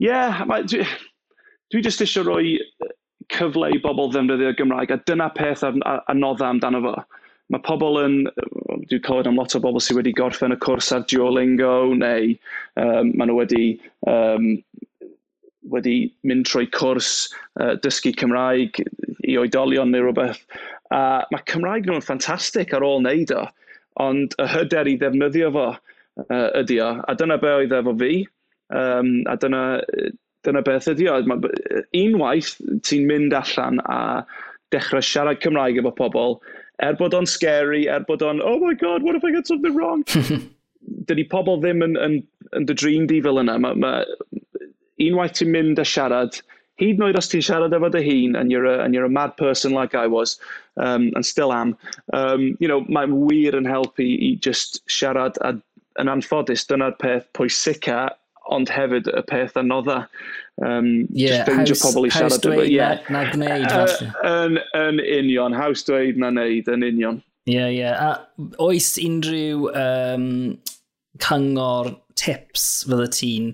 yeah, 0.00 0.44
mae, 0.46 0.62
dwi, 0.70 0.86
dwi 1.74 1.82
just 1.84 2.04
eisiau 2.04 2.24
rhoi 2.28 2.54
cyfle 3.34 3.70
i 3.74 3.80
bobl 3.82 4.10
ddefnyddio 4.12 4.54
Gymraeg, 4.58 4.92
a 4.92 5.00
dyna 5.08 5.28
peth 5.36 5.64
anodda 5.66 6.48
amdano 6.48 6.82
fo. 6.84 6.94
Mae 7.52 7.64
pobl 7.64 7.96
yn, 8.02 8.16
dwi'n 8.90 9.04
clywed 9.06 9.28
am 9.30 9.38
lot 9.40 9.56
o 9.56 9.60
bobl 9.64 9.80
sydd 9.80 9.96
wedi 10.00 10.12
gorffen 10.16 10.52
y 10.52 10.58
cwrs 10.64 10.90
ar 10.92 11.06
Duolingo, 11.08 11.94
neu 11.96 12.34
um, 12.80 13.12
maen 13.14 13.30
nhw 13.30 13.38
wedi, 13.38 13.62
um, 14.10 14.50
wedi 15.72 15.96
mynd 16.28 16.48
trwy 16.48 16.68
cwrs 16.76 17.12
uh, 17.60 17.74
dysgu 17.84 18.12
Cymraeg 18.20 18.82
i 19.24 19.38
oedolion 19.40 19.92
neu 19.92 20.04
rhywbeth. 20.04 20.42
A 20.92 21.24
mae 21.32 21.44
Cymraeg 21.48 21.88
nhw'n 21.88 22.04
ffantastig 22.04 22.76
ar 22.76 22.84
ôl 22.84 23.00
wneud 23.00 23.32
o, 23.36 23.46
ond 24.04 24.36
y 24.36 24.48
hyder 24.52 24.88
i 24.92 24.98
ddefnyddio 25.00 25.52
fo 25.56 25.66
uh, 25.72 26.48
ydy 26.60 26.80
o. 26.84 26.94
A 27.08 27.16
dyna 27.16 27.40
be 27.40 27.54
oedd 27.62 27.76
efo 27.80 27.96
fi, 28.04 28.22
um, 28.76 29.12
a 29.28 29.36
dyna 29.40 29.62
dyna 30.46 30.62
beth 30.64 30.88
ydi 30.92 31.08
o. 31.10 31.18
Unwaith 31.96 32.54
ti'n 32.86 33.06
mynd 33.08 33.36
allan 33.36 33.82
a 33.86 33.98
dechrau 34.74 35.04
siarad 35.04 35.40
Cymraeg 35.42 35.80
efo 35.80 35.94
pobl, 35.96 36.38
er 36.84 36.98
bod 36.98 37.16
o'n 37.16 37.26
scary, 37.26 37.86
er 37.88 38.04
bod 38.08 38.22
o'n, 38.22 38.42
oh 38.44 38.58
my 38.60 38.74
god, 38.74 39.02
what 39.02 39.16
if 39.16 39.24
I 39.24 39.32
get 39.32 39.46
something 39.46 39.74
wrong? 39.74 40.04
Dydy 41.08 41.24
pobl 41.28 41.58
ddim 41.62 41.82
yn, 41.84 41.96
yn, 42.00 42.20
yn 42.56 42.68
dy 42.68 42.76
dream 42.76 43.08
di 43.10 43.20
fel 43.24 43.40
yna. 43.42 43.58
Ma, 43.60 43.74
ma, 43.74 43.96
unwaith 45.02 45.38
ti'n 45.38 45.52
mynd 45.54 45.82
a 45.82 45.86
siarad, 45.88 46.40
hyd 46.78 47.00
yn 47.00 47.08
oed 47.08 47.18
os 47.18 47.30
ti'n 47.32 47.44
siarad 47.44 47.74
efo 47.74 47.90
dy 47.92 48.04
hun, 48.06 48.36
and 48.38 48.54
you're, 48.54 48.68
a, 48.68 48.78
and 48.84 48.94
you're 48.94 49.08
a 49.08 49.12
mad 49.12 49.36
person 49.40 49.74
like 49.74 49.96
I 49.98 50.06
was, 50.06 50.38
um, 50.76 51.10
and 51.14 51.26
still 51.26 51.52
am, 51.52 51.76
um, 52.12 52.52
you 52.60 52.68
know, 52.68 52.82
mae'n 52.86 53.16
wir 53.26 53.58
yn 53.58 53.66
helpu 53.68 54.06
i 54.06 54.36
just 54.44 54.82
siarad 54.86 55.40
a 55.42 55.56
yn 55.98 56.10
anffodus, 56.12 56.62
dyna'r 56.70 56.94
peth 57.02 57.26
pwysica 57.34 58.06
ond 58.54 58.70
hefyd 58.72 59.08
y 59.12 59.22
peth 59.28 59.56
anodda. 59.60 60.02
Um, 60.64 61.06
yeah, 61.12 61.44
just 61.44 61.48
beidio 61.48 61.76
pobl 61.82 62.08
i 62.08 62.12
siarad. 62.12 62.34
Haws 62.34 62.42
dweud 62.44 62.70
yeah. 62.72 62.98
na, 63.08 63.22
na 63.22 63.32
gwneud, 63.32 63.68
falle. 63.70 64.12
Yn, 64.26 64.60
yn 64.78 65.02
union, 65.04 65.56
haws 65.56 65.84
dweud 65.86 66.18
na 66.20 66.32
wneud, 66.32 66.70
yn 66.72 66.86
union. 66.86 67.22
Ie, 67.48 67.54
yeah, 67.54 67.68
ie. 67.68 67.78
Yeah. 67.82 68.02
A 68.08 68.64
oes 68.64 68.90
unrhyw 69.02 69.68
um, 69.78 70.28
cyngor 71.22 71.94
tips 72.18 72.66
fydda 72.88 73.06
ti'n 73.14 73.52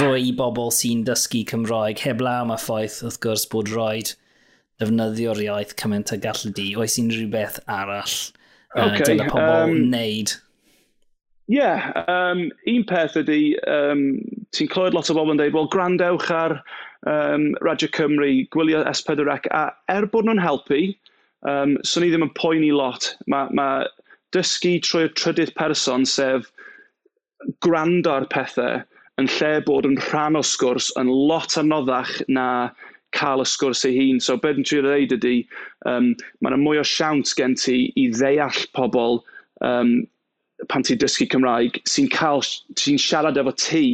rhoi 0.00 0.18
i 0.28 0.34
bobl 0.36 0.72
sy'n 0.74 1.04
dysgu 1.06 1.44
Cymraeg 1.50 2.02
heblaw 2.02 2.44
am 2.44 2.52
y 2.54 2.58
ffaith 2.62 3.00
wrth 3.06 3.20
gwrs 3.22 3.46
bod 3.52 3.70
rhaid 3.74 4.12
defnyddio'r 4.80 5.40
iaith 5.46 5.74
cymaint 5.80 6.12
a 6.14 6.18
gallu 6.20 6.52
di. 6.56 6.70
Oes 6.78 6.98
unrhyw 7.00 7.30
beth 7.32 7.58
arall 7.70 8.14
uh, 8.74 8.86
okay, 8.86 9.18
uh, 9.18 9.28
pobl 9.30 9.56
um, 9.68 9.74
wneud? 9.90 10.34
Ie, 11.50 11.56
yeah, 11.56 12.04
um, 12.06 12.44
un 12.70 12.84
peth 12.86 13.16
ydy, 13.18 13.56
um, 13.66 14.02
ti'n 14.54 14.68
clywed 14.70 14.94
lot 14.94 15.08
o 15.10 15.16
bobl 15.16 15.32
yn 15.32 15.40
dweud, 15.40 15.56
wel, 15.56 15.66
grandewch 15.72 16.28
ar 16.30 16.60
um, 17.10 17.48
Radio 17.66 17.88
Cymru, 17.96 18.28
gwylio 18.54 18.84
S4C, 18.86 19.48
a 19.50 19.64
er 19.90 20.06
bod 20.12 20.28
nhw'n 20.28 20.38
helpu, 20.44 20.78
um, 21.50 21.72
so 21.82 21.98
ni 21.98 22.12
ddim 22.12 22.28
yn 22.28 22.30
poeni 22.38 22.70
lot. 22.70 23.08
Mae 23.26 23.50
ma 23.58 23.66
dysgu 24.36 24.76
trwy'r 24.86 25.10
trydydd 25.18 25.50
person, 25.58 26.06
sef 26.06 26.46
gwrando 27.66 28.14
ar 28.14 28.28
pethau, 28.30 28.84
yn 29.18 29.26
lle 29.40 29.50
bod 29.66 29.90
yn 29.90 29.98
rhan 30.06 30.38
o 30.38 30.44
sgwrs 30.46 30.92
yn 31.02 31.10
lot 31.10 31.58
anoddach 31.58 32.14
na 32.30 32.46
cael 33.18 33.42
y 33.42 33.48
sgwrs 33.50 33.82
ei 33.90 33.98
hun. 33.98 34.22
So, 34.22 34.38
beth 34.38 34.62
yn 34.62 34.70
trio 34.70 34.86
dweud 34.86 35.18
ydy, 35.18 35.34
um, 35.90 36.12
mae 36.38 36.54
yna 36.54 36.62
mwy 36.62 36.78
o 36.78 36.86
siawns 36.86 37.34
gen 37.34 37.58
ti 37.58 37.88
i 37.98 38.06
ddeall 38.14 38.62
pobl 38.78 39.18
um, 39.66 39.96
pan 40.68 40.84
ti'n 40.84 41.00
dysgu 41.00 41.28
Cymraeg, 41.32 41.80
sy'n 41.88 42.08
cael, 42.12 42.42
sy'n 42.78 42.98
siarad 43.00 43.38
efo 43.40 43.52
ti 43.56 43.84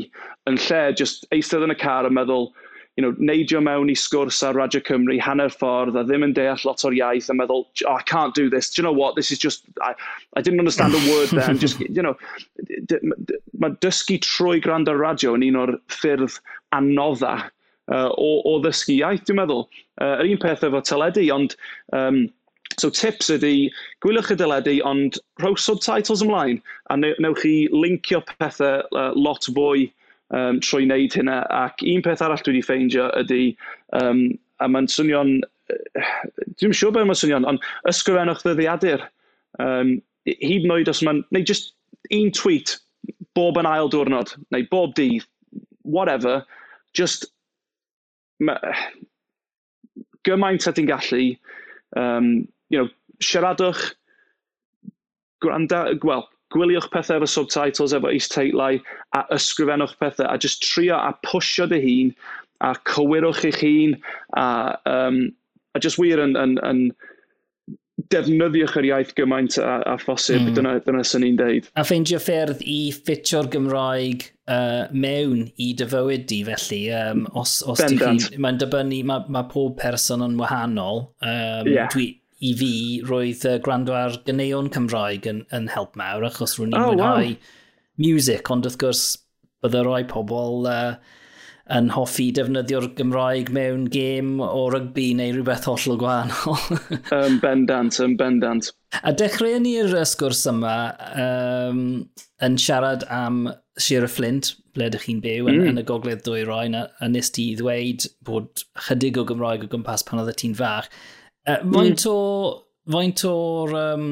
yn 0.50 0.59
lle 0.66 0.81
just 0.98 1.26
eistedd 1.35 1.66
yn 1.66 1.74
y 1.74 1.79
car 1.79 2.07
a 2.07 2.11
meddwl, 2.11 2.50
you 2.96 3.05
know, 3.05 3.12
neidio 3.20 3.61
mewn 3.61 3.90
i 3.92 3.96
sgwrs 3.98 4.40
ar 4.46 4.57
Radio 4.57 4.81
Cymru 4.81 5.18
hanner 5.20 5.52
ffordd 5.52 5.98
a 6.00 6.05
ddim 6.07 6.24
yn 6.24 6.33
deall 6.37 6.62
lot 6.64 6.85
o'r 6.88 6.96
iaith 6.96 7.29
a 7.31 7.37
meddwl, 7.37 7.66
oh, 7.87 7.96
I 7.96 8.02
can't 8.09 8.35
do 8.35 8.48
this, 8.50 8.70
do 8.70 8.81
you 8.81 8.87
know 8.87 8.92
what, 8.92 9.16
this 9.16 9.31
is 9.31 9.38
just, 9.38 9.66
I, 9.83 9.92
I 10.35 10.40
didn't 10.40 10.61
understand 10.61 10.94
a 10.94 11.02
word 11.12 11.29
there, 11.31 11.50
and 11.50 11.61
just, 11.66 11.81
you 11.81 12.02
know, 12.02 12.16
mae 13.61 13.76
dysgu 13.85 14.18
trwy 14.24 14.62
gwrando 14.64 14.96
radio 14.96 15.37
yn 15.37 15.44
un 15.50 15.61
o'r 15.61 15.76
ffyrdd 15.92 16.40
anodda 16.76 17.35
uh, 17.92 18.09
o, 18.16 18.31
o 18.48 18.57
ddysgu 18.64 18.96
iaith, 18.96 19.26
dwi'n 19.29 19.42
meddwl. 19.42 19.66
Uh, 20.00 20.16
yr 20.22 20.33
un 20.33 20.42
peth 20.42 20.64
efo 20.66 20.83
teledu, 20.85 21.29
ond 21.37 21.57
um, 21.96 22.24
So 22.81 22.91
tips 22.93 23.31
ydy, 23.33 23.71
gwylwch 24.05 24.35
y 24.35 24.37
dyledu, 24.37 24.75
ond 24.85 25.17
rhoi 25.41 25.55
subtitles 25.57 26.23
ymlaen, 26.25 26.59
a 26.93 26.97
newch 27.01 27.41
chi 27.41 27.55
lincio 27.73 28.21
pethau 28.29 28.83
uh, 28.93 29.12
lot 29.17 29.47
fwy 29.49 29.87
um, 30.37 30.59
trwy 30.61 30.85
wneud 30.85 31.15
hynna. 31.17 31.39
Ac 31.57 31.85
un 31.89 32.03
peth 32.05 32.25
arall 32.25 32.43
dwi 32.45 32.59
wedi 32.59 32.65
ffeindio 32.67 33.07
ydy, 33.23 33.45
um, 33.97 34.27
a 34.61 34.69
mae'n 34.69 34.89
swnio'n, 34.93 35.39
dwi'n 36.61 36.77
siŵr 36.77 36.93
beth 36.97 37.09
mae'n 37.09 37.21
swnio'n, 37.23 37.49
ond 37.49 37.65
ysgrifennwch 37.89 38.45
ddyddiadur. 38.45 39.07
Um, 39.62 39.97
hyd 40.29 40.67
yn 40.67 40.75
oed 40.75 40.91
os 40.93 41.01
mae'n, 41.07 41.23
neu 41.33 41.47
just 41.49 41.73
un 42.12 42.29
tweet, 42.35 42.77
bob 43.39 43.57
yn 43.61 43.69
ail 43.71 43.89
diwrnod, 43.93 44.35
neu 44.53 44.67
bob 44.69 44.93
dydd, 44.99 45.25
whatever, 45.87 46.43
just 46.93 47.31
ma, 48.43 48.59
gymaint 50.29 50.69
at 50.69 50.77
ti'n 50.77 50.91
gallu, 50.91 51.31
um, 51.97 52.45
you 52.68 52.81
know, 52.81 52.88
siaradwch, 53.22 53.92
gwranda, 55.44 55.85
wel, 56.05 56.26
gwyliwch 56.55 56.90
pethau 56.92 57.20
efo 57.20 57.29
subtitles, 57.31 57.94
efo 57.96 58.12
is-teitlau, 58.14 58.81
a 59.16 59.24
ysgrifennwch 59.37 59.96
pethau, 60.00 60.29
a 60.31 60.38
just 60.38 60.62
trio 60.64 60.98
a 60.98 61.12
pwysio 61.26 61.68
dy 61.70 61.81
hun, 61.83 62.14
a 62.64 62.74
cywirwch 62.88 63.44
eich 63.50 63.61
hun, 63.62 63.98
a, 64.37 64.46
um, 64.88 65.26
a 65.74 65.83
just 65.83 66.00
wir 66.00 66.22
yn, 66.22 66.37
yn, 66.40 66.57
yn 66.64 66.87
defnyddiwch 68.12 68.76
yr 68.79 68.87
iaith 68.90 69.14
gymaint 69.16 69.57
a, 69.59 69.79
a 69.88 69.96
phosib, 70.00 70.42
mm. 70.42 70.55
dyna, 70.57 70.74
dyna 70.85 71.02
sy'n 71.07 71.24
ni'n 71.24 71.38
deud. 71.40 71.68
A 71.81 71.85
ffeindio 71.87 72.20
ffyrdd 72.22 72.61
i 72.62 72.79
ffitio'r 72.94 73.48
Gymraeg 73.52 74.29
uh, 74.52 74.85
mewn 74.92 75.46
i 75.57 75.72
dy 75.79 75.88
fywyd 75.90 76.29
di 76.31 76.42
felly, 76.46 76.83
um, 76.94 77.24
os, 77.35 77.59
os 77.66 77.83
Bendant. 77.83 78.29
mae'n 78.37 78.61
dibynnu, 78.62 79.00
mae 79.09 79.26
ma 79.33 79.46
pob 79.50 79.79
person 79.81 80.24
yn 80.26 80.37
wahanol, 80.40 81.07
um, 81.24 81.72
yeah. 81.72 81.90
dwi, 81.92 82.12
i 82.44 82.53
fi 82.59 82.72
roedd 83.09 83.44
uh, 83.49 83.59
gwrando 83.64 83.94
ar 83.96 84.18
gyneuon 84.27 84.72
Cymraeg 84.75 85.29
yn, 85.31 85.44
yn 85.57 85.70
help 85.72 85.96
mawr, 85.96 86.27
achos 86.29 86.59
rwy'n 86.59 86.75
i'n 86.75 86.81
oh, 86.81 86.90
mwynhau 86.92 87.31
wow. 87.31 87.53
music, 88.03 88.51
ond 88.53 88.68
wrth 88.68 88.81
gwrs 88.83 89.05
bydde 89.64 89.85
rhoi 89.87 90.03
pobl 90.11 90.68
uh, 90.70 90.96
yn 91.75 91.88
hoffi 91.90 92.29
defnyddio'r 92.35 92.92
Gymraeg 92.99 93.49
mewn 93.55 93.87
gêm 93.90 94.37
o 94.42 94.66
rygbi 94.70 95.09
neu 95.18 95.33
rhywbeth 95.35 95.66
hollol 95.66 95.99
gwahanol. 95.99 96.61
um, 97.16 97.40
bendant, 97.42 97.99
um, 98.05 98.14
bendant. 98.20 98.70
A 99.03 99.11
dechreuon 99.11 99.66
ni'r 99.66 99.96
sgwrs 100.07 100.44
yma 100.53 100.77
um, 101.25 101.81
yn 102.46 102.61
siarad 102.62 103.07
am 103.11 103.49
Sir 103.83 104.07
y 104.07 104.11
Flint, 104.11 104.55
ble 104.77 104.87
ydych 104.88 105.09
chi'n 105.09 105.18
byw, 105.25 105.49
mm. 105.49 105.51
yn, 105.53 105.72
yn, 105.72 105.83
y 105.83 105.87
gogledd 105.88 106.22
dwy 106.25 106.46
roi, 106.46 106.68
a, 106.79 106.87
a 107.03 107.11
nes 107.11 107.33
ti 107.35 107.51
ddweud 107.59 108.07
bod 108.25 108.62
chydig 108.87 109.18
o 109.20 109.27
Gymraeg 109.29 109.66
o 109.66 109.72
gwmpas 109.72 110.07
pan 110.07 110.22
oedd 110.22 110.37
ti'n 110.38 110.55
fach. 110.57 110.87
Uh, 111.47 111.61
faint 111.63 112.03
mm. 112.03 112.11
o, 112.11 112.19
faint 112.91 113.23
o'r 113.31 113.75
um, 113.79 114.11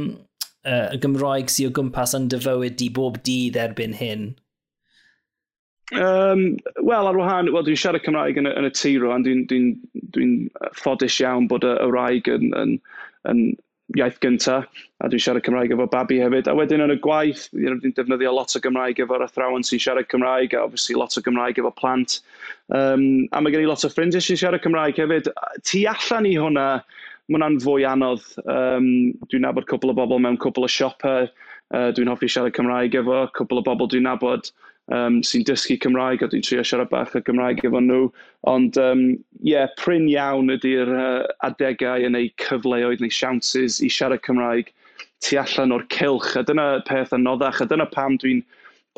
uh, 0.65 0.95
Gymraeg 1.03 1.51
sy'n 1.51 1.73
o 1.73 1.75
gwmpas 1.75 2.15
yn 2.19 2.31
dyfywyd 2.33 2.79
di 2.79 2.91
bob 2.95 3.21
dydd 3.27 3.59
erbyn 3.59 3.97
hyn? 3.99 4.33
Um, 5.93 6.57
Wel, 6.81 7.07
ar 7.07 7.19
wahan, 7.19 7.51
well, 7.53 7.67
dwi'n 7.67 7.77
siarad 7.79 8.05
Cymraeg 8.07 8.39
yn 8.41 8.49
y, 8.49 8.55
yn 8.57 8.67
y 8.67 8.73
tiro, 8.73 9.11
a 9.13 9.19
dwi'n 9.21 9.45
dwi 9.51 9.61
dwi, 10.15 10.29
ffodus 10.79 11.19
iawn 11.21 11.49
bod 11.51 11.67
y, 11.67 11.75
y 11.77 11.91
raig 11.93 12.31
yn, 12.33 12.55
yn, 12.57 12.79
yn 13.31 13.43
iaith 13.99 14.17
gyntaf, 14.25 14.65
a 15.05 15.11
dwi'n 15.13 15.21
siarad 15.21 15.45
Cymraeg 15.45 15.75
efo 15.77 15.87
babi 15.93 16.19
hefyd. 16.23 16.49
A 16.49 16.57
wedyn 16.57 16.87
yn 16.87 16.95
y 16.95 16.99
gwaith, 17.05 17.45
dwi'n 17.53 17.95
defnyddio 17.99 18.33
lot 18.33 18.57
o 18.57 18.63
Gymraeg 18.65 19.03
efo'r 19.05 19.27
athrawon 19.27 19.67
sy'n 19.67 19.83
siarad 19.85 20.09
Cymraeg, 20.09 20.57
a 20.57 20.65
obviously 20.65 20.97
lot 20.97 21.19
o 21.21 21.23
Gymraeg 21.27 21.61
efo 21.61 21.75
plant. 21.77 22.21
Um, 22.73 23.27
a 23.37 23.45
mae 23.45 23.53
gen 23.53 23.67
i 23.67 23.69
lot 23.69 23.85
o 23.85 23.93
ffrindiau 23.93 24.25
sy'n 24.25 24.41
siarad 24.41 24.65
Cymraeg 24.65 25.03
hefyd. 25.05 25.29
Tu 25.69 25.85
allan 25.91 26.31
i 26.31 26.39
hwnna, 26.41 26.69
mae 27.29 27.39
hwnna'n 27.39 27.61
fwy 27.65 27.87
anodd. 27.89 28.25
Um, 28.45 28.89
dwi'n 29.31 29.47
nabod 29.47 29.67
cwbl 29.71 29.95
o 29.95 29.97
bobl 29.97 30.21
mewn 30.21 30.39
cwbl 30.43 30.67
o 30.67 30.71
siopau, 30.71 31.31
uh, 31.73 31.89
dwi'n 31.97 32.11
hoffi 32.13 32.29
siarad 32.29 32.55
Cymraeg 32.57 32.97
efo, 33.01 33.25
Cwbl 33.39 33.63
o 33.63 33.65
bobl 33.67 33.89
dwi'n 33.93 34.05
nabod 34.09 34.51
um, 34.93 35.21
sy'n 35.25 35.47
dysgu 35.49 35.79
Cymraeg 35.81 36.25
a 36.25 36.29
dwi'n 36.29 36.45
trio 36.45 36.65
siarad 36.67 36.91
bach 36.93 37.15
o 37.17 37.23
Gymraeg 37.25 37.65
efo 37.65 37.81
nhw. 37.81 38.09
Ond 38.51 38.77
ie, 38.77 38.89
um, 38.91 39.05
yeah, 39.41 39.71
pryn 39.81 40.09
iawn 40.13 40.53
ydy'r 40.53 40.93
uh, 40.93 41.29
adegau 41.49 42.05
yn 42.05 42.17
neu 42.17 42.29
cyfleoedd 42.45 43.05
neu 43.05 43.13
siawnses 43.13 43.81
i 43.81 43.91
siarad 43.93 44.25
Cymraeg 44.27 44.73
tu 45.25 45.39
allan 45.41 45.73
o'r 45.73 45.87
cilch. 45.95 46.35
A 46.37 46.45
dyna 46.45 46.69
peth 46.89 47.15
anoddach, 47.17 47.63
a 47.65 47.69
dyna 47.71 47.89
pam 47.89 48.19
dwi'n 48.21 48.45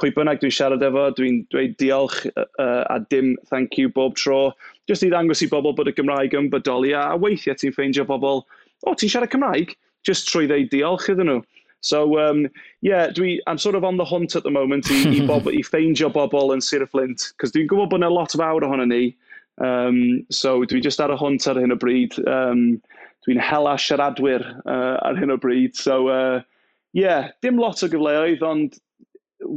pwy 0.00 0.12
bynnag 0.16 0.40
dwi'n 0.42 0.52
siarad 0.52 0.84
efo, 0.84 1.08
dwi'n 1.16 1.42
dweud 1.52 1.76
diolch 1.80 2.18
uh, 2.36 2.84
a 2.92 2.98
dim 3.10 3.34
thank 3.50 3.78
you 3.80 3.88
bob 3.88 4.16
tro. 4.20 4.52
Jyst 4.90 5.06
i 5.06 5.10
ddangos 5.12 5.42
i 5.44 5.50
bobl 5.50 5.74
bod 5.76 5.90
y 5.90 5.94
Gymraeg 5.96 6.36
yn 6.36 6.50
bodoli 6.52 6.92
a, 6.96 7.08
weithiau 7.20 7.56
ti'n 7.58 7.74
ffeindio 7.74 8.06
bobl, 8.08 8.42
o, 8.44 8.90
oh, 8.90 8.94
ti'n 8.94 9.12
siarad 9.12 9.32
Cymraeg? 9.32 9.74
Just 10.06 10.28
trwy 10.30 10.50
ddeud 10.50 10.68
diolch 10.72 11.08
iddyn 11.12 11.32
nhw. 11.32 11.44
So, 11.86 12.18
um, 12.18 12.46
yeah, 12.82 13.08
dwi, 13.14 13.38
I'm 13.46 13.58
sort 13.58 13.76
of 13.76 13.84
on 13.84 13.96
the 13.96 14.04
hunt 14.04 14.34
at 14.34 14.42
the 14.42 14.50
moment 14.50 14.90
i, 14.90 15.00
i, 15.16 15.20
bob, 15.26 15.46
i 15.46 15.62
ffeindio 15.64 16.10
bobl 16.12 16.52
yn 16.54 16.64
Sir 16.64 16.84
y 16.84 16.88
Flint, 16.90 17.30
cos 17.40 17.54
dwi'n 17.54 17.68
gwybod 17.70 17.92
bod 17.92 18.02
yna 18.02 18.10
lot 18.12 18.34
o 18.34 18.40
fawr 18.40 18.66
ohono 18.66 18.86
ni, 18.90 19.14
um, 19.62 20.00
so 20.34 20.58
dwi 20.68 20.82
just 20.82 21.00
ar 21.00 21.14
y 21.14 21.18
hunt 21.20 21.46
ar 21.48 21.60
hyn 21.62 21.74
o 21.74 21.78
bryd. 21.78 22.16
Um, 22.26 22.64
dwi'n 23.26 23.40
hela 23.42 23.76
siaradwyr 23.80 24.44
uh, 24.64 24.96
ar 25.06 25.20
hyn 25.20 25.34
o 25.34 25.38
bryd, 25.40 25.78
so, 25.78 26.06
uh, 26.12 26.42
yeah, 26.96 27.30
dim 27.44 27.60
lot 27.60 27.84
o 27.84 27.90
gyfleoedd, 27.92 28.44
ond 28.46 28.80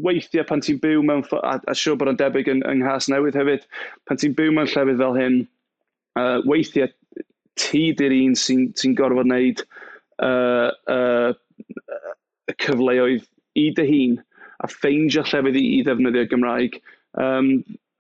weithiau 0.06 0.46
pan 0.48 0.64
ti'n 0.64 0.80
byw 0.84 1.04
mewn 1.06 1.26
ffordd, 1.28 1.46
a, 1.46 1.72
a 1.72 1.76
siŵr 1.78 2.00
bod 2.00 2.12
o'n 2.12 2.20
debyg 2.20 2.50
yn, 2.52 2.64
yng 2.70 2.84
Nghas 2.84 3.10
Newydd 3.12 3.38
hefyd, 3.40 3.66
pan 4.08 4.22
ti'n 4.22 4.36
byw 4.38 4.54
mewn 4.56 4.72
llefydd 4.72 5.04
fel 5.04 5.20
hyn, 5.20 5.42
uh, 6.20 6.40
weithiau 6.50 6.92
ti 7.60 7.84
di'r 8.00 8.16
un 8.16 8.38
sy'n 8.40 8.70
sy 8.80 8.94
gorfod 8.98 9.28
wneud 9.28 9.64
uh, 10.24 10.72
uh, 10.92 11.32
y 12.50 12.58
cyfleoedd 12.64 13.28
i 13.60 13.68
dy 13.76 13.88
hun 13.90 14.18
a 14.64 14.70
ffeindio 14.72 15.24
llefydd 15.28 15.60
i, 15.60 15.66
i 15.78 15.84
ddefnyddio 15.88 16.28
Gymraeg. 16.32 16.80
Um, 17.20 17.52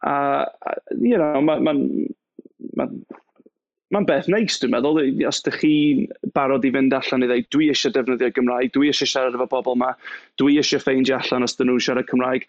a, 0.06 0.16
a, 0.46 0.76
you 0.96 1.18
know, 1.18 1.42
mae'n 1.44 1.64
ma, 1.66 1.74
ma, 2.78 2.86
ma 2.86 2.90
mae'n 3.94 4.06
beth 4.10 4.28
neis 4.30 4.60
dwi'n 4.62 4.74
meddwl, 4.76 5.00
os 5.28 5.42
ydych 5.42 5.60
chi'n 5.64 6.04
barod 6.36 6.66
i 6.68 6.72
fynd 6.74 6.94
allan 6.94 7.26
i 7.26 7.30
ddeud, 7.30 7.48
dwi 7.54 7.70
eisiau 7.74 7.94
defnyddio 7.96 8.30
Gymraeg, 8.36 8.74
dwi 8.76 8.92
eisiau 8.92 9.10
siarad 9.10 9.38
efo 9.38 9.48
bobl 9.50 9.78
yma, 9.78 9.94
dwi 10.42 10.60
eisiau 10.62 10.84
ffeindio 10.84 11.18
allan 11.18 11.48
os 11.48 11.58
dyn 11.58 11.72
nhw'n 11.72 11.86
siarad 11.88 12.10
Cymraeg. 12.12 12.46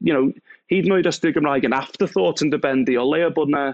You 0.00 0.14
know, 0.16 0.30
hyd 0.72 0.88
yn 0.88 0.96
oed 0.96 1.10
os 1.10 1.20
ydy'r 1.20 1.36
Gymraeg 1.36 1.68
yn 1.68 1.76
afterthought 1.76 2.40
yn 2.44 2.54
dybendi, 2.54 2.96
o 2.96 3.04
leia 3.08 3.28
bod 3.36 3.52
yna 3.52 3.66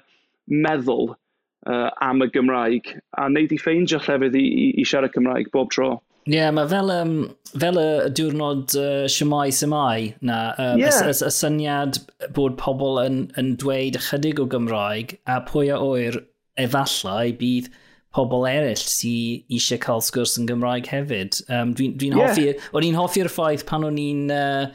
meddwl 0.51 1.14
uh, 1.14 1.88
am 2.03 2.27
y 2.27 2.31
Gymraeg, 2.35 2.90
a 3.14 3.31
wneud 3.31 3.55
i 3.55 3.62
ffeindio 3.62 4.03
llefydd 4.03 4.38
i, 4.38 4.45
i, 4.45 4.69
i 4.83 4.88
siarad 4.88 5.14
Cymraeg 5.14 5.55
bob 5.55 5.71
tro. 5.75 5.95
Ie, 6.27 6.40
yeah, 6.40 6.51
mae 6.51 6.66
fel, 6.66 6.90
um, 6.90 7.19
fel 7.55 7.77
y 7.79 7.90
diwrnod 8.19 8.73
uh, 8.75 9.05
siamai 9.07 9.53
symau 9.55 10.09
na, 10.27 10.40
um, 10.59 10.81
yeah. 10.83 10.90
y, 10.90 11.12
y, 11.12 11.21
y, 11.23 11.31
syniad 11.31 12.01
bod 12.35 12.57
pobl 12.59 12.99
yn, 13.05 13.29
yn 13.38 13.53
dweud 13.62 13.99
ychydig 14.01 14.42
o 14.42 14.49
Gymraeg 14.51 15.21
a 15.31 15.38
pwy 15.47 15.71
a 15.71 15.79
oer 15.79 16.19
efallai 16.61 17.33
bydd 17.37 17.71
pobl 18.16 18.47
eraill 18.49 18.81
sy 18.81 19.14
eisiau 19.53 19.81
cael 19.83 20.03
sgwrs 20.05 20.37
yn 20.40 20.49
Gymraeg 20.49 20.88
hefyd. 20.88 21.42
Um, 21.53 21.75
Dwi'n 21.77 21.97
dwi, 22.01 22.12
yeah. 22.12 22.31
hoffi, 22.31 22.47
o'n 22.73 22.87
i'n 22.87 22.99
hoffi'r 22.99 23.33
ffaith 23.33 23.66
pan 23.69 23.85
o'n 23.87 23.99
i'n 24.01 24.33
uh, 24.33 24.71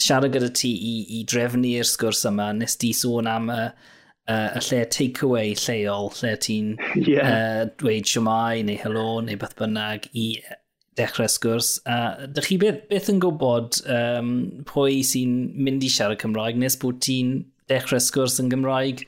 siarad 0.00 0.34
gyda 0.34 0.50
ti 0.56 0.72
i, 0.74 0.94
i 1.20 1.24
drefnu'r 1.28 1.86
sgwrs 1.86 2.24
yma, 2.30 2.50
nes 2.56 2.74
di 2.80 2.92
sôn 2.96 3.28
am 3.30 3.50
y, 3.52 3.60
uh, 4.32 4.48
y 4.58 4.64
lle 4.66 4.80
takeaway 4.96 5.54
lleol, 5.60 6.10
lle 6.18 6.34
ti'n 6.46 6.72
yeah. 7.04 7.28
uh, 7.28 7.68
dweud 7.80 8.10
siomai 8.10 8.64
neu 8.66 8.80
helo 8.80 9.20
neu 9.26 9.38
beth 9.40 9.54
bynnag 9.60 10.10
i 10.10 10.32
dechrau 10.98 11.30
sgwrs. 11.30 11.76
A 11.86 12.00
uh, 12.00 12.28
dych 12.34 12.50
chi 12.50 12.60
beth, 12.60 12.82
beth 12.90 13.10
yn 13.12 13.22
gwybod 13.22 13.82
um, 13.86 14.34
pwy 14.68 15.04
sy'n 15.06 15.38
mynd 15.54 15.86
i 15.86 15.92
siarad 15.92 16.20
Cymraeg 16.22 16.58
nes 16.60 16.78
bod 16.80 17.02
ti'n 17.06 17.36
dechrau 17.70 18.02
sgwrs 18.02 18.40
yn 18.42 18.50
Gymraeg 18.52 19.06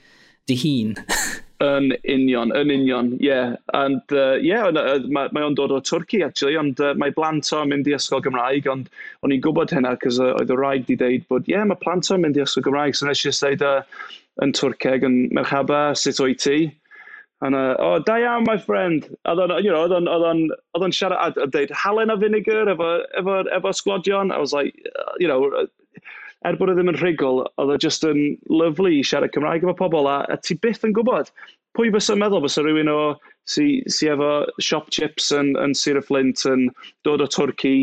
dy 0.50 0.58
hun? 0.62 0.94
Yn 1.62 1.92
union, 2.11 2.51
yn 2.59 2.72
union, 2.75 3.12
ie. 3.20 3.29
Yeah. 3.29 3.55
And, 3.79 4.03
uh, 4.11 4.35
yeah, 4.42 4.66
mae, 4.72 5.29
mae 5.31 5.44
o'n 5.46 5.55
dod 5.59 5.75
o 5.75 5.79
Twrci, 5.85 6.22
actually, 6.27 6.57
ond 6.59 6.81
uh, 6.83 6.90
mae 6.98 7.14
blant 7.14 7.53
o'n 7.55 7.70
mynd 7.70 7.87
i 7.87 7.94
ysgol 7.94 8.25
Gymraeg, 8.25 8.66
ond 8.72 8.88
o'n 9.22 9.35
i'n 9.37 9.44
gwybod 9.44 9.75
hynna, 9.77 9.94
cos 10.03 10.18
uh, 10.18 10.33
oedd 10.40 10.51
y 10.51 10.59
rhaid 10.59 10.90
i 10.90 10.98
ddeud 10.98 11.29
bod, 11.31 11.46
ie, 11.46 11.55
yeah, 11.55 11.68
mae 11.68 11.79
plant 11.85 12.11
o'n 12.11 12.25
mynd 12.25 12.40
i 12.40 12.42
ysgol 12.42 12.66
Gymraeg, 12.66 12.98
so 12.98 13.07
nes 13.07 13.22
i 13.22 13.31
ddeud 13.31 13.66
uh, 13.68 14.07
yn 14.42 14.55
Twrceg, 14.59 15.07
yn 15.07 15.18
merchaba, 15.38 15.90
sut 15.98 16.22
o'i 16.25 16.35
ti? 16.35 16.59
And, 17.42 17.57
uh, 17.59 17.77
oh, 17.79 17.98
da 17.98 18.16
iawn, 18.22 18.44
my 18.46 18.57
friend. 18.57 19.09
Oedd 19.27 19.40
o'n, 19.42 19.53
you 19.64 19.72
know, 19.75 19.83
oedd 19.90 20.83
o'n 20.87 20.94
siarad, 20.94 21.38
a 21.42 21.48
dweud 21.51 21.72
halen 21.75 22.14
a 22.14 22.16
vinegar 22.16 22.70
efo, 22.70 22.90
efo, 23.18 23.40
efo 23.51 23.72
sglodion. 23.75 24.31
I 24.31 24.38
was 24.38 24.53
like, 24.55 24.79
uh, 24.94 25.12
you 25.18 25.27
know, 25.27 25.66
er 26.48 26.59
bod 26.59 26.72
e 26.72 26.76
ddim 26.76 26.90
yn 26.92 26.98
rhugl, 26.98 27.42
oedd 27.62 27.74
e 27.74 27.81
just 27.83 28.05
yn 28.09 28.37
lyflu 28.50 28.90
i 28.96 29.02
siarad 29.07 29.33
Cymraeg 29.35 29.66
efo 29.66 29.76
pobl, 29.78 30.09
a, 30.11 30.22
a 30.33 30.38
ti 30.42 30.57
byth 30.62 30.87
yn 30.88 30.94
gwybod 30.96 31.31
pwy 31.76 31.92
fysa'n 31.92 32.20
meddwl 32.20 32.42
fysa 32.44 32.64
rhywun 32.64 32.90
o 32.92 32.98
sy, 33.48 33.66
sy 33.88 34.11
efo 34.12 34.33
shop 34.61 34.90
chips 34.92 35.31
yn, 35.37 35.55
yn 35.61 35.74
Sir 35.78 36.00
y 36.00 36.05
Flint 36.05 36.44
yn 36.48 36.68
dod 37.07 37.24
o 37.24 37.28
Twrci 37.31 37.76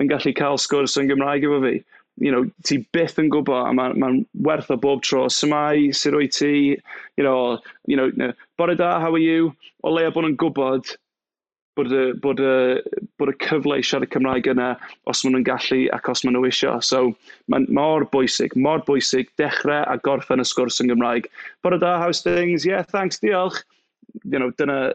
yn 0.00 0.10
gallu 0.12 0.32
cael 0.36 0.60
sgwrs 0.60 0.96
yn 1.00 1.10
Gymraeg 1.10 1.46
efo 1.48 1.60
fi. 1.64 1.76
You 2.16 2.32
know, 2.32 2.46
ti 2.64 2.78
byth 2.96 3.18
yn 3.20 3.28
gwybod 3.32 3.66
a 3.68 3.74
mae'n 3.76 3.98
ma, 4.00 4.08
werth 4.46 4.70
o 4.72 4.78
bob 4.80 5.02
tro. 5.04 5.26
symai, 5.28 5.92
sy'n 5.92 6.14
roi 6.14 6.28
ti, 6.32 6.52
you 7.20 7.24
know, 7.24 7.58
you 7.84 7.96
know, 7.96 8.32
bore 8.56 8.74
da, 8.74 8.98
how 9.00 9.12
are 9.12 9.20
you? 9.20 9.52
O 9.84 9.92
leia 9.92 10.14
bod 10.14 10.30
yn 10.30 10.38
gwybod 10.40 10.96
bod 11.76 11.92
y, 11.92 12.02
bod 12.22 12.40
y, 12.40 12.52
bod 13.20 13.30
y 13.32 13.36
cyfle 13.44 13.78
i 13.80 13.84
siarad 13.84 14.10
Cymraeg 14.12 14.48
yna 14.52 14.72
os 15.10 15.22
maen 15.24 15.36
nhw'n 15.36 15.46
gallu 15.46 15.80
ac 15.96 16.10
os 16.12 16.24
maen 16.24 16.36
nhw 16.36 16.48
eisiau. 16.48 16.82
So, 16.84 17.12
mae'n 17.52 17.68
mor 17.76 18.06
bwysig, 18.12 18.56
mor 18.56 18.84
bwysig 18.88 19.32
dechrau 19.40 19.84
a 19.84 19.96
gorffen 20.06 20.42
y 20.42 20.46
sgwrs 20.48 20.80
yn 20.82 20.92
Gymraeg. 20.92 21.28
Bore 21.64 21.80
da, 21.82 21.96
how's 22.02 22.22
things? 22.24 22.66
Yeah, 22.68 22.82
thanks, 22.82 23.20
diolch. 23.22 23.62
You 24.24 24.40
know, 24.40 24.52
dyna, 24.56 24.94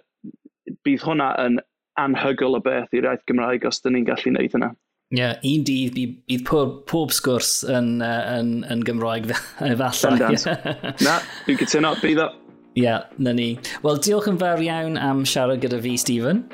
bydd 0.85 1.03
hwnna 1.05 1.33
yn 1.45 1.59
anhygol 2.01 2.57
o 2.57 2.63
beth 2.63 2.93
i'r 2.95 3.09
iaith 3.09 3.27
Gymraeg 3.29 3.67
os 3.69 3.81
dyn 3.83 3.97
ni'n 3.97 4.07
gallu 4.07 4.33
wneud 4.33 4.55
hynna. 4.55 4.71
Ie, 5.11 5.19
yeah, 5.19 5.41
un 5.43 5.65
dydd 5.67 5.97
bydd 5.99 6.45
pob, 6.47 6.77
pob 6.87 7.11
sgwrs 7.11 7.65
yn, 7.67 7.97
uh, 7.99 8.37
yn, 8.37 8.61
yn 8.71 8.85
Gymraeg 8.87 9.27
efallai. 9.67 10.37
Na, 11.05 11.17
dwi'n 11.45 11.59
cytuno, 11.59 11.91
bydd 11.99 12.23
o. 12.23 12.29
Ie, 12.71 12.85
yeah, 12.85 13.09
na 13.19 13.33
ni. 13.35 13.49
Wel, 13.83 13.99
diolch 13.99 14.29
yn 14.31 14.39
fawr 14.39 14.63
iawn 14.63 14.95
am 14.95 15.25
siarad 15.27 15.59
gyda 15.59 15.81
fi, 15.83 15.97
Stephen. 15.99 16.45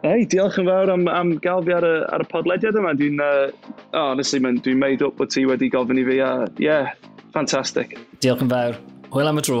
Hei, 0.00 0.22
diolch 0.32 0.54
yn 0.56 0.64
fawr 0.64 0.88
am, 0.88 1.02
am 1.12 1.34
gael 1.44 1.60
fi 1.66 1.74
ar 1.76 1.84
y, 1.84 1.96
ar 2.08 2.22
y 2.24 2.26
podlediad 2.30 2.76
yma. 2.80 2.94
Dwi'n, 2.96 3.18
uh, 3.20 3.50
oh, 3.92 4.04
honestly, 4.14 4.38
dwi'n 4.40 4.78
made 4.80 5.04
up 5.04 5.18
bod 5.18 5.28
ti 5.28 5.42
wedi 5.44 5.66
gofyn 5.68 5.98
i 6.00 6.04
fi, 6.06 6.14
a 6.24 6.28
uh, 6.38 6.46
yeah, 6.56 6.94
fantastic. 7.34 7.98
Diolch 8.24 8.40
yn 8.40 8.48
fawr. 8.48 8.78
Hwyl 9.12 9.28
am 9.28 9.36
y 9.36 9.44
tro. 9.44 9.58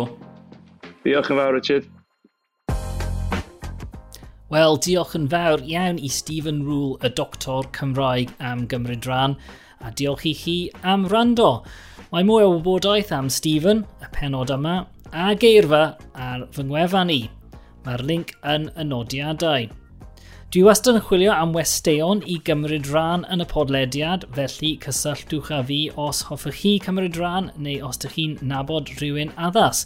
Diolch 1.04 1.28
yn 1.28 1.36
fawr, 1.36 1.52
Richard. 1.58 1.90
Wel, 4.48 4.78
diolch 4.86 5.12
yn 5.18 5.26
fawr 5.28 5.60
iawn 5.60 6.00
i 6.00 6.08
Stephen 6.08 6.62
Rule, 6.64 6.96
y 7.04 7.10
doctor 7.20 7.68
Cymraeg 7.76 8.32
am 8.40 8.62
gymryd 8.72 9.04
rhan, 9.10 9.36
a 9.84 9.92
diolch 9.92 10.24
i 10.30 10.32
chi 10.38 10.56
am 10.80 11.04
rando. 11.12 11.50
Mae 12.14 12.24
mwy 12.24 12.46
o 12.46 12.54
wybodaeth 12.54 13.12
am 13.12 13.28
Stephen, 13.28 13.84
y 14.00 14.08
penod 14.16 14.54
yma, 14.56 14.78
a 15.12 15.34
geirfa 15.36 15.82
ar 16.16 16.48
fy 16.56 16.64
ngwefan 16.64 17.12
i. 17.12 17.20
Mae'r 17.84 18.06
link 18.08 18.32
yn 18.40 18.70
y 18.72 18.88
nodiadau. 18.88 19.68
Dwi 20.50 20.64
wastad 20.66 20.96
yn 20.98 21.02
chwilio 21.06 21.30
am 21.30 21.52
westeion 21.54 22.24
i 22.26 22.40
gymryd 22.42 22.88
rhan 22.90 23.22
yn 23.30 23.38
y 23.38 23.44
podlediad, 23.52 24.24
felly 24.34 24.70
cysylltwch 24.82 25.52
â 25.54 25.60
fi 25.68 25.76
os 26.04 26.24
hoffech 26.26 26.56
chi 26.58 26.72
cymryd 26.82 27.14
rhan 27.20 27.52
neu 27.66 27.84
os 27.86 28.00
ydych 28.00 28.16
chi'n 28.16 28.32
nabod 28.50 28.90
rhywun 28.96 29.30
addas. 29.48 29.84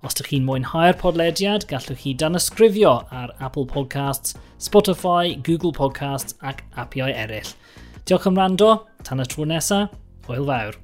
Os 0.00 0.16
ydych 0.16 0.30
chi'n 0.30 0.46
mwynhau'r 0.46 0.96
podlediad, 1.02 1.66
gallwch 1.68 2.00
chi 2.00 2.14
dan 2.16 2.40
ysgrifio 2.40 2.94
ar 3.12 3.34
Apple 3.44 3.66
Podcasts, 3.68 4.32
Spotify, 4.56 5.34
Google 5.36 5.76
Podcasts 5.76 6.38
ac 6.40 6.64
apiau 6.80 7.12
eraill. 7.12 7.52
Diolch 8.08 8.30
am 8.32 8.40
rando, 8.40 8.70
tan 9.04 9.20
y 9.20 9.28
tro 9.28 9.44
nesaf, 9.52 9.92
hwyl 10.24 10.48
fawr. 10.48 10.80